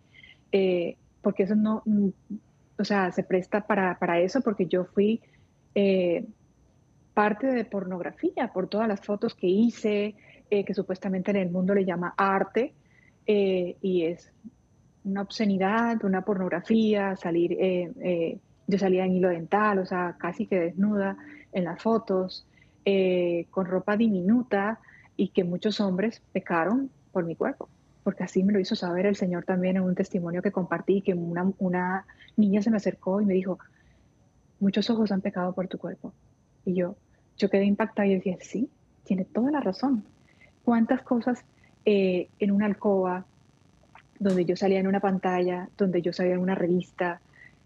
eh, 0.53 0.97
porque 1.23 1.43
eso 1.45 1.55
no, 1.55 1.83
mm, 1.85 2.09
o 2.79 2.85
sea, 2.85 3.11
se 3.13 3.23
presta 3.23 3.67
para, 3.67 3.99
para 3.99 4.21
eso, 4.21 4.41
porque 4.41 4.67
yo 4.67 4.85
fui 4.85 5.21
eh, 5.75 6.25
parte 7.13 7.49
de 7.49 7.65
pornografía 7.65 8.53
por 8.53 8.69
todas 8.69 8.87
las 8.87 9.01
fotos 9.01 9.35
que 9.35 9.49
hice, 9.49 10.15
eh, 10.51 10.65
que 10.65 10.75
supuestamente 10.75 11.33
en 11.33 11.39
el 11.39 11.51
mundo 11.51 11.75
le 11.75 11.85
llama 11.85 12.15
arte, 12.17 12.73
eh, 13.27 13.77
y 13.83 14.05
es 14.05 14.33
una 15.05 15.23
obscenidad, 15.23 16.03
una 16.05 16.23
pornografía, 16.23 17.17
salir, 17.17 17.57
yo 18.67 18.79
salía 18.79 19.05
en 19.05 19.15
hilo 19.15 19.29
dental, 19.29 19.79
o 19.79 19.87
sea, 19.87 20.17
casi 20.19 20.47
que 20.47 20.59
desnuda 20.59 21.17
en 21.53 21.65
las 21.65 21.83
fotos, 21.83 22.47
con 23.51 23.67
ropa 23.67 23.97
diminuta, 23.97 24.81
y 25.19 25.29
que 25.29 25.45
muchos 25.45 25.81
hombres 25.81 26.23
pecaron 26.33 26.91
por 27.13 27.27
mi 27.27 27.37
cuerpo 27.37 27.69
porque 28.09 28.25
así 28.25 28.43
me 28.43 28.55
lo 28.55 28.59
hizo 28.59 28.75
saber 28.75 29.05
el 29.05 29.17
Señor 29.17 29.45
también 29.45 29.77
en 29.77 29.83
un 29.83 29.95
testimonio 29.95 30.41
que 30.41 30.51
compartí, 30.51 31.03
que 31.03 31.13
una, 31.13 31.53
una 31.59 32.07
niña 32.39 32.63
se 32.63 32.71
me 32.71 32.79
acercó 32.79 33.21
y 33.21 33.27
me 33.27 33.35
dijo, 33.35 33.59
muchos 34.61 34.89
ojos 34.89 35.13
han 35.13 35.21
pecado 35.21 35.53
por 35.53 35.69
tu 35.69 35.77
cuerpo. 35.77 36.15
Y 36.65 36.73
yo, 36.73 36.97
yo 37.37 37.51
quedé 37.51 37.65
impactada 37.65 38.07
y 38.07 38.15
decía, 38.15 38.39
sí, 38.41 38.71
tiene 39.05 39.27
toda 39.27 39.51
la 39.51 39.61
razón. 39.61 40.05
¿Cuántas 40.65 41.03
cosas 41.03 41.45
eh, 41.85 42.29
en 42.39 42.51
una 42.51 42.65
alcoba, 42.65 43.27
donde 44.19 44.45
yo 44.45 44.57
salía 44.57 44.81
en 44.81 44.87
una 44.87 45.01
pantalla, 45.01 45.69
donde 45.77 46.03
yo 46.03 46.13
salía 46.13 46.35
en 46.35 46.41
una 46.41 46.55
revista, 46.55 47.21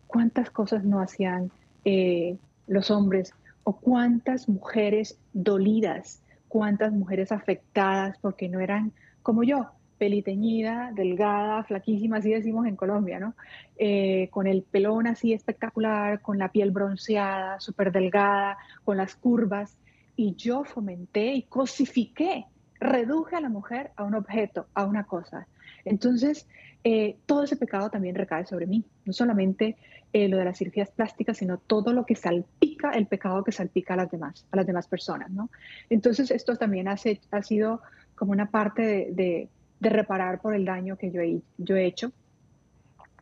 cuántas 0.06 0.50
cosas 0.50 0.84
no 0.84 1.00
hacían 1.00 1.50
eh, 1.84 2.36
los 2.66 2.90
hombres 2.90 3.32
o 3.64 3.76
cuántas 3.76 4.48
mujeres 4.48 5.18
dolidas, 5.32 6.21
cuántas 6.52 6.92
mujeres 6.92 7.32
afectadas 7.32 8.18
porque 8.20 8.46
no 8.46 8.60
eran 8.60 8.92
como 9.22 9.42
yo, 9.42 9.70
peliteñida, 9.96 10.92
delgada, 10.94 11.64
flaquísima, 11.64 12.18
así 12.18 12.30
decimos 12.30 12.66
en 12.66 12.76
Colombia, 12.76 13.18
¿no? 13.18 13.34
Eh, 13.78 14.28
con 14.30 14.46
el 14.46 14.62
pelón 14.62 15.06
así 15.06 15.32
espectacular, 15.32 16.20
con 16.20 16.36
la 16.36 16.52
piel 16.52 16.70
bronceada, 16.70 17.58
súper 17.58 17.90
delgada, 17.90 18.58
con 18.84 18.98
las 18.98 19.16
curvas. 19.16 19.78
Y 20.14 20.34
yo 20.34 20.64
fomenté 20.64 21.32
y 21.32 21.44
cosifiqué, 21.44 22.44
reduje 22.78 23.34
a 23.34 23.40
la 23.40 23.48
mujer 23.48 23.92
a 23.96 24.04
un 24.04 24.14
objeto, 24.14 24.66
a 24.74 24.84
una 24.84 25.04
cosa. 25.04 25.46
Entonces, 25.86 26.46
eh, 26.84 27.16
todo 27.24 27.44
ese 27.44 27.56
pecado 27.56 27.88
también 27.88 28.14
recae 28.14 28.44
sobre 28.44 28.66
mí. 28.66 28.84
No 29.06 29.14
solamente 29.14 29.78
eh, 30.12 30.28
lo 30.28 30.36
de 30.36 30.44
las 30.44 30.58
cirugías 30.58 30.90
plásticas, 30.90 31.38
sino 31.38 31.56
todo 31.56 31.94
lo 31.94 32.04
que 32.04 32.14
salpica, 32.14 32.71
el 32.90 33.06
pecado 33.06 33.44
que 33.44 33.52
salpica 33.52 33.94
a 33.94 33.96
las 33.96 34.10
demás, 34.10 34.46
a 34.50 34.56
las 34.56 34.66
demás 34.66 34.86
personas, 34.86 35.30
¿no? 35.30 35.50
Entonces, 35.88 36.30
esto 36.30 36.56
también 36.56 36.88
ha 36.88 36.96
sido 36.96 37.82
como 38.14 38.32
una 38.32 38.50
parte 38.50 39.08
de 39.12 39.48
de 39.82 39.88
reparar 39.88 40.40
por 40.40 40.54
el 40.54 40.64
daño 40.64 40.96
que 40.96 41.10
yo 41.10 41.20
he, 41.20 41.40
yo 41.58 41.74
he 41.74 41.86
hecho 41.86 42.12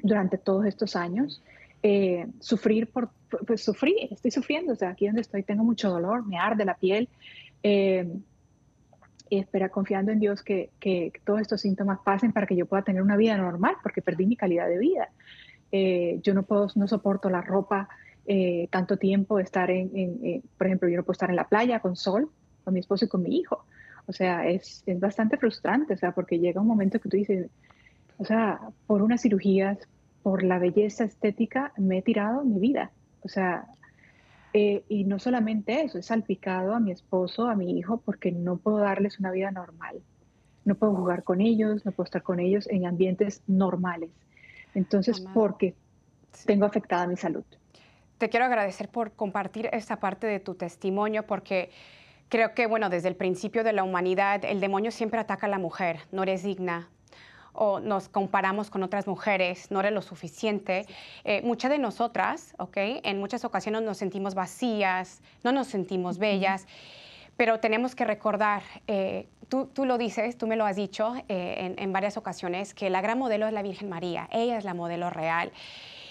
durante 0.03 0.37
todos 0.37 0.66
estos 0.66 0.94
años. 0.94 1.42
Eh, 1.83 2.27
sufrir 2.38 2.88
por, 2.88 3.09
pues 3.46 3.64
sufrir, 3.64 3.94
estoy 4.11 4.31
sufriendo, 4.31 4.75
o 4.75 4.77
sea, 4.77 4.90
aquí 4.90 5.07
donde 5.07 5.23
estoy 5.23 5.42
tengo 5.42 5.64
mucho 5.64 5.88
dolor, 5.88 6.27
me 6.27 6.37
arde 6.37 6.66
la 6.66 6.75
piel. 6.75 7.09
Eh, 7.62 8.07
y 9.31 9.38
espera, 9.38 9.70
confiando 9.70 10.12
en 10.12 10.20
Dios 10.20 10.42
que, 10.42 10.68
que, 10.79 11.12
todos 11.25 11.40
estos 11.40 11.62
síntomas 11.62 12.01
pasen 12.05 12.33
para 12.33 12.46
que 12.46 12.57
yo 12.57 12.66
pueda 12.66 12.83
tener 12.83 13.01
una 13.01 13.16
vida 13.16 13.38
normal, 13.38 13.77
porque 13.83 14.03
perdí 14.03 14.27
mi 14.27 14.37
calidad 14.37 14.68
de 14.68 14.79
vida. 14.79 15.09
Eh, 15.73 16.20
yo 16.23 16.35
no 16.35 16.42
puedo, 16.42 16.66
no 16.75 16.88
soporto 16.88 17.31
la 17.31 17.40
ropa 17.40 17.88
tanto 18.71 18.97
tiempo, 18.97 19.38
estar 19.38 19.71
en, 19.71 19.90
en 19.95 20.43
por 20.57 20.66
ejemplo, 20.66 20.88
yo 20.88 20.97
no 20.97 21.03
puedo 21.03 21.14
estar 21.14 21.31
en 21.31 21.37
la 21.37 21.49
playa 21.49 21.81
con 21.81 21.97
sol, 21.97 22.31
con 22.64 22.75
mi 22.75 22.81
esposo 22.81 23.05
y 23.05 23.09
con 23.09 23.23
mi 23.23 23.37
hijo. 23.37 23.64
O 24.07 24.12
sea, 24.12 24.49
es, 24.49 24.83
es 24.87 24.99
bastante 25.01 25.37
frustrante, 25.37 25.95
o 25.95 25.97
sea, 25.97 26.12
porque 26.12 26.38
llega 26.38 26.61
un 26.61 26.66
momento 26.66 27.01
que 27.01 27.09
tú 27.09 27.16
dices, 27.16 27.49
o 28.19 28.25
sea, 28.25 28.61
por 28.87 29.03
unas 29.03 29.23
cirugías, 29.23 29.79
por 30.23 30.43
la 30.43 30.59
belleza 30.59 31.05
estética, 31.05 31.73
me 31.77 31.99
he 31.99 32.03
tirado 32.03 32.45
mi 32.45 32.59
vida. 32.59 32.90
O 33.23 33.29
sea, 33.29 33.66
eh, 34.53 34.83
y 34.88 35.05
no 35.05 35.19
solamente 35.19 35.83
eso, 35.83 35.99
he 35.99 36.03
salpicado 36.03 36.75
a 36.75 36.81
mi 36.81 36.90
esposo, 36.90 37.47
a 37.47 37.55
mi 37.55 37.79
hijo, 37.79 38.03
porque 38.05 38.33
no 38.33 38.57
puedo 38.57 38.79
darles 38.79 39.21
una 39.21 39.31
vida 39.31 39.51
normal. 39.51 40.03
No 40.64 40.75
puedo 40.75 40.95
jugar 40.95 41.23
con 41.23 41.40
ellos, 41.40 41.85
no 41.87 41.93
puedo 41.93 42.05
estar 42.07 42.23
con 42.23 42.40
ellos 42.40 42.69
en 42.69 42.87
ambientes 42.87 43.43
normales. 43.47 44.11
Entonces, 44.75 45.21
porque 45.33 45.75
tengo 46.47 46.66
afectada 46.66 47.07
mi 47.07 47.16
salud. 47.16 47.45
Te 48.21 48.29
quiero 48.29 48.47
agradecer 48.47 48.89
por 48.89 49.13
compartir 49.13 49.69
esta 49.73 49.97
parte 49.97 50.29
de 50.29 50.39
tu 50.39 50.55
testimonio, 50.55 51.27
porque 51.27 51.71
Creo 52.31 52.55
que, 52.55 52.69
bueno, 52.69 52.91
desde 52.91 53.09
el 53.09 53.17
principio 53.17 53.65
de 53.65 53.73
la 53.73 53.83
humanidad, 53.83 54.45
el 54.45 54.61
demonio 54.61 54.93
siempre 54.93 55.19
ataca 55.19 55.47
a 55.47 55.51
la 55.51 55.59
mujer, 55.59 55.99
no 56.13 56.23
eres 56.23 56.45
digna, 56.45 56.89
o 57.53 57.81
nos 57.81 58.09
comparamos 58.09 58.71
con 58.71 58.85
otras 58.85 59.09
mujeres, 59.09 59.73
no 59.73 59.81
eres 59.81 59.91
lo 59.91 60.01
suficiente. 60.01 60.87
Eh, 61.25 61.43
muchas 61.43 61.73
de 61.73 61.79
nosotras, 61.79 62.55
¿ok? 62.61 62.77
En 63.03 63.19
muchas 63.19 63.45
ocasiones 63.45 63.83
nos 63.83 63.99
sentimos 63.99 64.37
vacías, 64.37 65.23
no 65.43 65.51
nos 65.51 65.67
sentimos 65.67 66.19
bellas. 66.19 66.69
pero 67.37 67.59
tenemos 67.59 67.97
que 67.97 68.05
recordar, 68.05 68.63
eh, 68.87 69.27
tú, 69.49 69.67
tú, 69.67 69.87
lo 69.87 69.99
dices, 69.99 70.37
tú 70.39 70.47
me 70.47 70.55
lo 70.55 70.67
has 70.67 70.77
dicho 70.77 71.15
eh, 71.29 71.75
en, 71.77 71.93
varias 71.93 72.17
ocasiones, 72.17 72.75
que 72.75 72.91
la 72.91 73.01
gran 73.01 73.19
modelo 73.19 73.47
es 73.49 73.53
la 73.53 73.63
Virgen 73.63 73.89
María, 73.89 74.29
ella 74.31 74.59
es 74.59 74.65
la 74.65 74.75
modelo 74.75 75.11
real. 75.11 75.51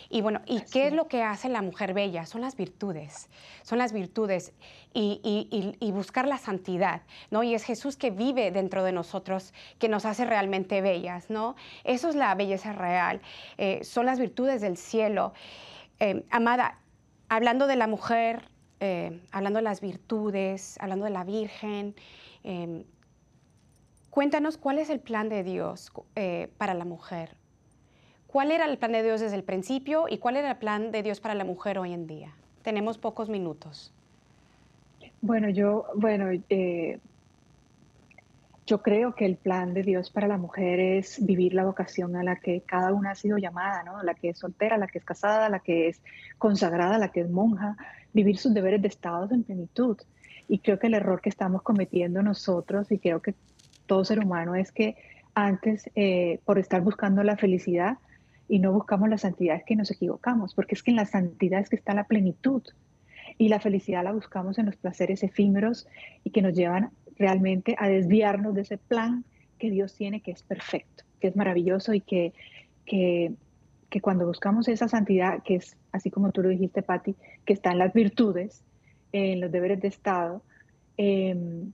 Y 0.09 0.21
bueno, 0.21 0.41
¿y 0.47 0.61
qué 0.61 0.87
es 0.87 0.93
lo 0.93 1.07
que 1.07 1.21
hace 1.21 1.49
la 1.49 1.61
mujer 1.61 1.93
bella? 1.93 2.25
Son 2.25 2.41
las 2.41 2.55
virtudes, 2.55 3.29
son 3.63 3.77
las 3.77 3.93
virtudes 3.93 4.53
y, 4.93 5.91
buscar 5.93 6.27
la 6.27 6.37
santidad, 6.37 7.01
¿no? 7.29 7.43
Y 7.43 7.53
es 7.53 7.63
Jesús 7.63 7.95
que 7.95 8.09
vive 8.09 8.51
dentro 8.51 8.83
de 8.83 8.91
nosotros, 8.91 9.53
que 9.77 9.87
nos 9.87 10.05
hace 10.05 10.25
realmente 10.25 10.81
bellas, 10.81 11.29
¿no? 11.29 11.55
Eso 11.83 12.09
es 12.09 12.15
la 12.15 12.33
belleza 12.35 12.73
real, 12.73 13.21
eh, 13.57 13.83
son 13.83 14.05
las 14.05 14.19
virtudes 14.19 14.61
del 14.61 14.77
cielo. 14.77 15.33
amada, 16.31 16.79
hablando 17.27 17.67
de 17.67 17.75
la 17.75 17.87
mujer, 17.87 18.49
eh, 18.79 19.21
hablando 19.31 19.57
de 19.57 19.63
las 19.63 19.81
virtudes, 19.81 20.77
hablando 20.79 21.05
de 21.05 21.11
la 21.11 21.23
Virgen. 21.23 21.95
Cuéntanos 24.09 24.57
cuál 24.57 24.79
es 24.79 24.89
el 24.89 24.99
plan 24.99 25.29
de 25.29 25.43
Dios 25.43 25.91
eh, 26.15 26.51
para 26.57 26.73
la 26.73 26.83
mujer. 26.83 27.37
¿Cuál 28.31 28.51
era 28.51 28.65
el 28.65 28.77
plan 28.77 28.91
de 28.91 29.01
Dios 29.01 29.21
desde 29.21 29.35
el 29.35 29.43
principio 29.43 30.05
y 30.07 30.19
cuál 30.19 30.37
era 30.37 30.51
el 30.51 30.57
plan 30.57 30.91
de 30.91 31.01
Dios 31.01 31.19
para 31.19 31.33
la 31.33 31.45
mujer 31.45 31.79
hoy 31.79 31.93
en 31.93 32.05
día? 32.05 32.31
Tenemos 32.61 32.99
pocos 32.99 33.27
minutos. 33.27 33.91
Bueno, 35.21 35.49
yo, 35.49 35.87
bueno, 35.95 36.27
eh, 36.49 36.99
yo 38.67 38.83
creo 38.83 39.15
que 39.15 39.25
el 39.25 39.35
plan 39.35 39.73
de 39.73 39.81
Dios 39.81 40.11
para 40.11 40.27
la 40.27 40.37
mujer 40.37 40.79
es 40.79 41.25
vivir 41.25 41.55
la 41.55 41.65
vocación 41.65 42.15
a 42.15 42.23
la 42.23 42.35
que 42.35 42.61
cada 42.61 42.93
una 42.93 43.11
ha 43.11 43.15
sido 43.15 43.39
llamada, 43.39 43.81
¿no? 43.81 44.03
La 44.03 44.13
que 44.13 44.29
es 44.29 44.37
soltera, 44.37 44.77
la 44.77 44.85
que 44.85 44.99
es 44.99 45.05
casada, 45.05 45.49
la 45.49 45.59
que 45.59 45.87
es 45.87 45.99
consagrada, 46.37 46.99
la 46.99 47.11
que 47.11 47.21
es 47.21 47.31
monja, 47.31 47.77
vivir 48.13 48.37
sus 48.37 48.53
deberes 48.53 48.79
de 48.83 48.89
Estado 48.89 49.27
en 49.31 49.41
plenitud. 49.41 49.97
Y 50.47 50.59
creo 50.59 50.77
que 50.77 50.85
el 50.85 50.93
error 50.93 51.19
que 51.19 51.29
estamos 51.29 51.63
cometiendo 51.63 52.21
nosotros, 52.21 52.91
y 52.91 52.99
creo 52.99 53.23
que 53.23 53.33
todo 53.87 54.05
ser 54.05 54.19
humano, 54.19 54.53
es 54.53 54.71
que 54.71 54.97
antes, 55.33 55.89
eh, 55.95 56.39
por 56.45 56.59
estar 56.59 56.81
buscando 56.81 57.23
la 57.23 57.35
felicidad 57.35 57.97
y 58.49 58.59
no 58.59 58.73
buscamos 58.73 59.09
la 59.09 59.17
santidad, 59.17 59.55
es 59.55 59.63
que 59.63 59.77
nos 59.77 59.91
equivocamos, 59.91 60.53
porque 60.53 60.75
es 60.75 60.83
que 60.83 60.91
en 60.91 60.97
la 60.97 61.05
santidad 61.05 61.61
es 61.61 61.69
que 61.69 61.77
está 61.77 61.93
la 61.93 62.05
plenitud. 62.05 62.63
Y 63.37 63.47
la 63.47 63.61
felicidad 63.61 64.03
la 64.03 64.11
buscamos 64.11 64.57
en 64.57 64.65
los 64.65 64.75
placeres 64.75 65.23
efímeros 65.23 65.87
y 66.25 66.31
que 66.31 66.41
nos 66.41 66.53
llevan 66.53 66.89
realmente 67.17 67.75
a 67.79 67.87
desviarnos 67.87 68.53
de 68.55 68.61
ese 68.61 68.77
plan 68.77 69.23
que 69.57 69.69
Dios 69.69 69.95
tiene, 69.95 70.19
que 70.19 70.31
es 70.31 70.43
perfecto, 70.43 71.05
que 71.21 71.27
es 71.27 71.35
maravilloso 71.37 71.93
y 71.93 72.01
que, 72.01 72.33
que 72.85 73.33
que 73.89 74.01
cuando 74.01 74.25
buscamos 74.25 74.67
esa 74.67 74.87
santidad, 74.87 75.41
que 75.43 75.55
es 75.55 75.75
así 75.91 76.11
como 76.11 76.31
tú 76.31 76.43
lo 76.43 76.49
dijiste, 76.49 76.83
Patti, 76.83 77.15
que 77.45 77.53
está 77.53 77.71
en 77.71 77.79
las 77.79 77.93
virtudes, 77.93 78.63
en 79.11 79.41
los 79.41 79.51
deberes 79.51 79.81
de 79.81 79.87
Estado, 79.87 80.43
em, 80.97 81.71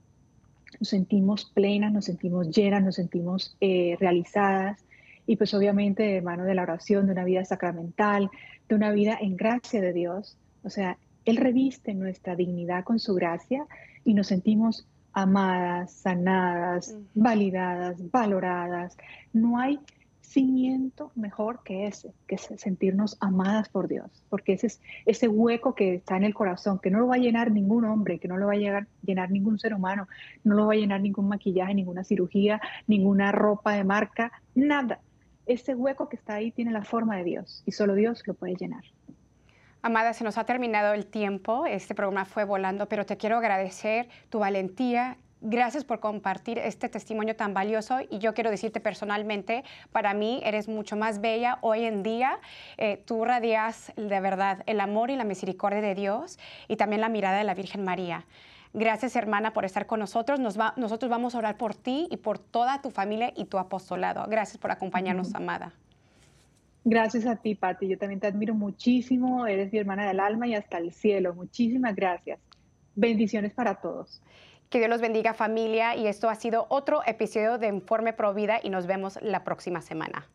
nos 0.79 0.89
sentimos 0.89 1.45
plenas, 1.53 1.91
nos 1.91 2.05
sentimos 2.05 2.49
llenas, 2.49 2.83
nos 2.83 2.95
sentimos 2.95 3.57
eh, 3.61 3.97
realizadas 3.99 4.83
y 5.27 5.35
pues 5.35 5.53
obviamente 5.53 6.03
de 6.03 6.21
mano 6.21 6.43
de 6.43 6.55
la 6.55 6.63
oración, 6.63 7.05
de 7.05 7.13
una 7.13 7.23
vida 7.23 7.45
sacramental, 7.45 8.29
de 8.67 8.75
una 8.75 8.91
vida 8.91 9.17
en 9.19 9.35
gracia 9.37 9.81
de 9.81 9.93
Dios. 9.93 10.37
O 10.63 10.69
sea, 10.69 10.97
Él 11.25 11.37
reviste 11.37 11.93
nuestra 11.93 12.35
dignidad 12.35 12.83
con 12.83 12.99
su 12.99 13.13
gracia 13.15 13.65
y 14.03 14.13
nos 14.13 14.27
sentimos 14.27 14.87
amadas, 15.13 15.93
sanadas, 15.93 16.95
validadas, 17.13 18.11
valoradas. 18.11 18.97
No 19.33 19.57
hay 19.57 19.79
cimiento 20.21 21.11
mejor 21.15 21.61
que 21.63 21.87
ese, 21.87 22.11
que 22.27 22.35
es 22.35 22.49
sentirnos 22.57 23.17
amadas 23.21 23.69
por 23.69 23.87
Dios, 23.87 24.09
porque 24.29 24.53
ese 24.53 24.67
es 24.67 24.81
ese 25.05 25.27
hueco 25.29 25.75
que 25.75 25.95
está 25.95 26.17
en 26.17 26.25
el 26.25 26.33
corazón, 26.33 26.79
que 26.79 26.91
no 26.91 26.99
lo 26.99 27.07
va 27.07 27.15
a 27.15 27.19
llenar 27.19 27.51
ningún 27.51 27.85
hombre, 27.85 28.19
que 28.19 28.27
no 28.27 28.35
lo 28.35 28.47
va 28.47 28.53
a 28.53 28.57
llenar, 28.57 28.87
llenar 29.01 29.31
ningún 29.31 29.59
ser 29.59 29.73
humano, 29.73 30.07
no 30.43 30.55
lo 30.55 30.67
va 30.67 30.73
a 30.73 30.75
llenar 30.75 30.99
ningún 30.99 31.29
maquillaje, 31.29 31.73
ninguna 31.73 32.03
cirugía, 32.03 32.59
ninguna 32.87 33.31
ropa 33.31 33.73
de 33.73 33.85
marca, 33.85 34.31
nada. 34.55 34.99
Ese 35.45 35.75
hueco 35.75 36.09
que 36.09 36.15
está 36.15 36.35
ahí 36.35 36.51
tiene 36.51 36.71
la 36.71 36.83
forma 36.83 37.17
de 37.17 37.23
Dios 37.23 37.63
y 37.65 37.71
solo 37.71 37.93
Dios 37.93 38.23
lo 38.25 38.33
puede 38.33 38.55
llenar. 38.55 38.83
Amada, 39.81 40.13
se 40.13 40.23
nos 40.23 40.37
ha 40.39 40.45
terminado 40.45 40.93
el 40.93 41.05
tiempo, 41.05 41.67
este 41.67 41.93
programa 41.93 42.25
fue 42.25 42.43
volando, 42.43 42.87
pero 42.87 43.05
te 43.05 43.17
quiero 43.17 43.37
agradecer 43.37 44.09
tu 44.29 44.39
valentía 44.39 45.17
Gracias 45.47 45.83
por 45.83 45.99
compartir 45.99 46.57
este 46.57 46.89
testimonio 46.89 47.35
tan 47.35 47.53
valioso 47.53 47.99
y 48.09 48.17
yo 48.17 48.33
quiero 48.33 48.49
decirte 48.49 48.79
personalmente, 48.79 49.63
para 49.91 50.15
mí 50.15 50.41
eres 50.43 50.67
mucho 50.67 50.95
más 50.95 51.21
bella 51.21 51.59
hoy 51.61 51.85
en 51.85 52.01
día. 52.01 52.39
Eh, 52.77 53.03
tú 53.05 53.25
radias 53.25 53.93
de 53.95 54.19
verdad 54.21 54.63
el 54.65 54.79
amor 54.79 55.11
y 55.11 55.15
la 55.15 55.23
misericordia 55.23 55.81
de 55.81 55.93
Dios 55.93 56.39
y 56.67 56.77
también 56.77 57.01
la 57.01 57.09
mirada 57.09 57.37
de 57.37 57.43
la 57.43 57.53
Virgen 57.53 57.83
María. 57.83 58.25
Gracias, 58.77 59.15
hermana, 59.15 59.53
por 59.53 59.63
estar 59.63 59.87
con 59.87 60.01
nosotros. 60.01 60.37
nosotros 60.37 61.09
vamos 61.09 61.33
a 61.33 61.37
orar 61.37 61.55
por 61.55 61.75
ti 61.75 62.09
y 62.11 62.17
por 62.17 62.39
toda 62.39 62.81
tu 62.81 62.91
familia 62.91 63.31
y 63.33 63.45
tu 63.45 63.57
apostolado. 63.57 64.25
Gracias 64.27 64.57
por 64.57 64.69
acompañarnos, 64.69 65.33
amada. 65.33 65.71
Gracias 66.83 67.25
a 67.25 67.37
ti, 67.37 67.55
Pati. 67.55 67.87
Yo 67.87 67.97
también 67.97 68.19
te 68.19 68.27
admiro 68.27 68.53
muchísimo. 68.53 69.47
Eres 69.47 69.71
mi 69.71 69.79
hermana 69.79 70.05
del 70.05 70.19
alma 70.19 70.45
y 70.45 70.55
hasta 70.55 70.77
el 70.77 70.91
cielo. 70.91 71.33
Muchísimas 71.33 71.95
gracias. 71.95 72.37
Bendiciones 72.95 73.53
para 73.53 73.75
todos. 73.75 74.21
Que 74.69 74.79
Dios 74.79 74.89
los 74.89 74.99
bendiga 74.99 75.33
familia 75.33 75.95
y 75.95 76.07
esto 76.07 76.27
ha 76.27 76.35
sido 76.35 76.65
otro 76.67 76.99
episodio 77.05 77.57
de 77.57 77.67
Informe 77.67 78.11
Pro 78.11 78.33
Vida 78.33 78.59
y 78.61 78.69
nos 78.69 78.87
vemos 78.87 79.17
la 79.21 79.45
próxima 79.45 79.79
semana. 79.79 80.27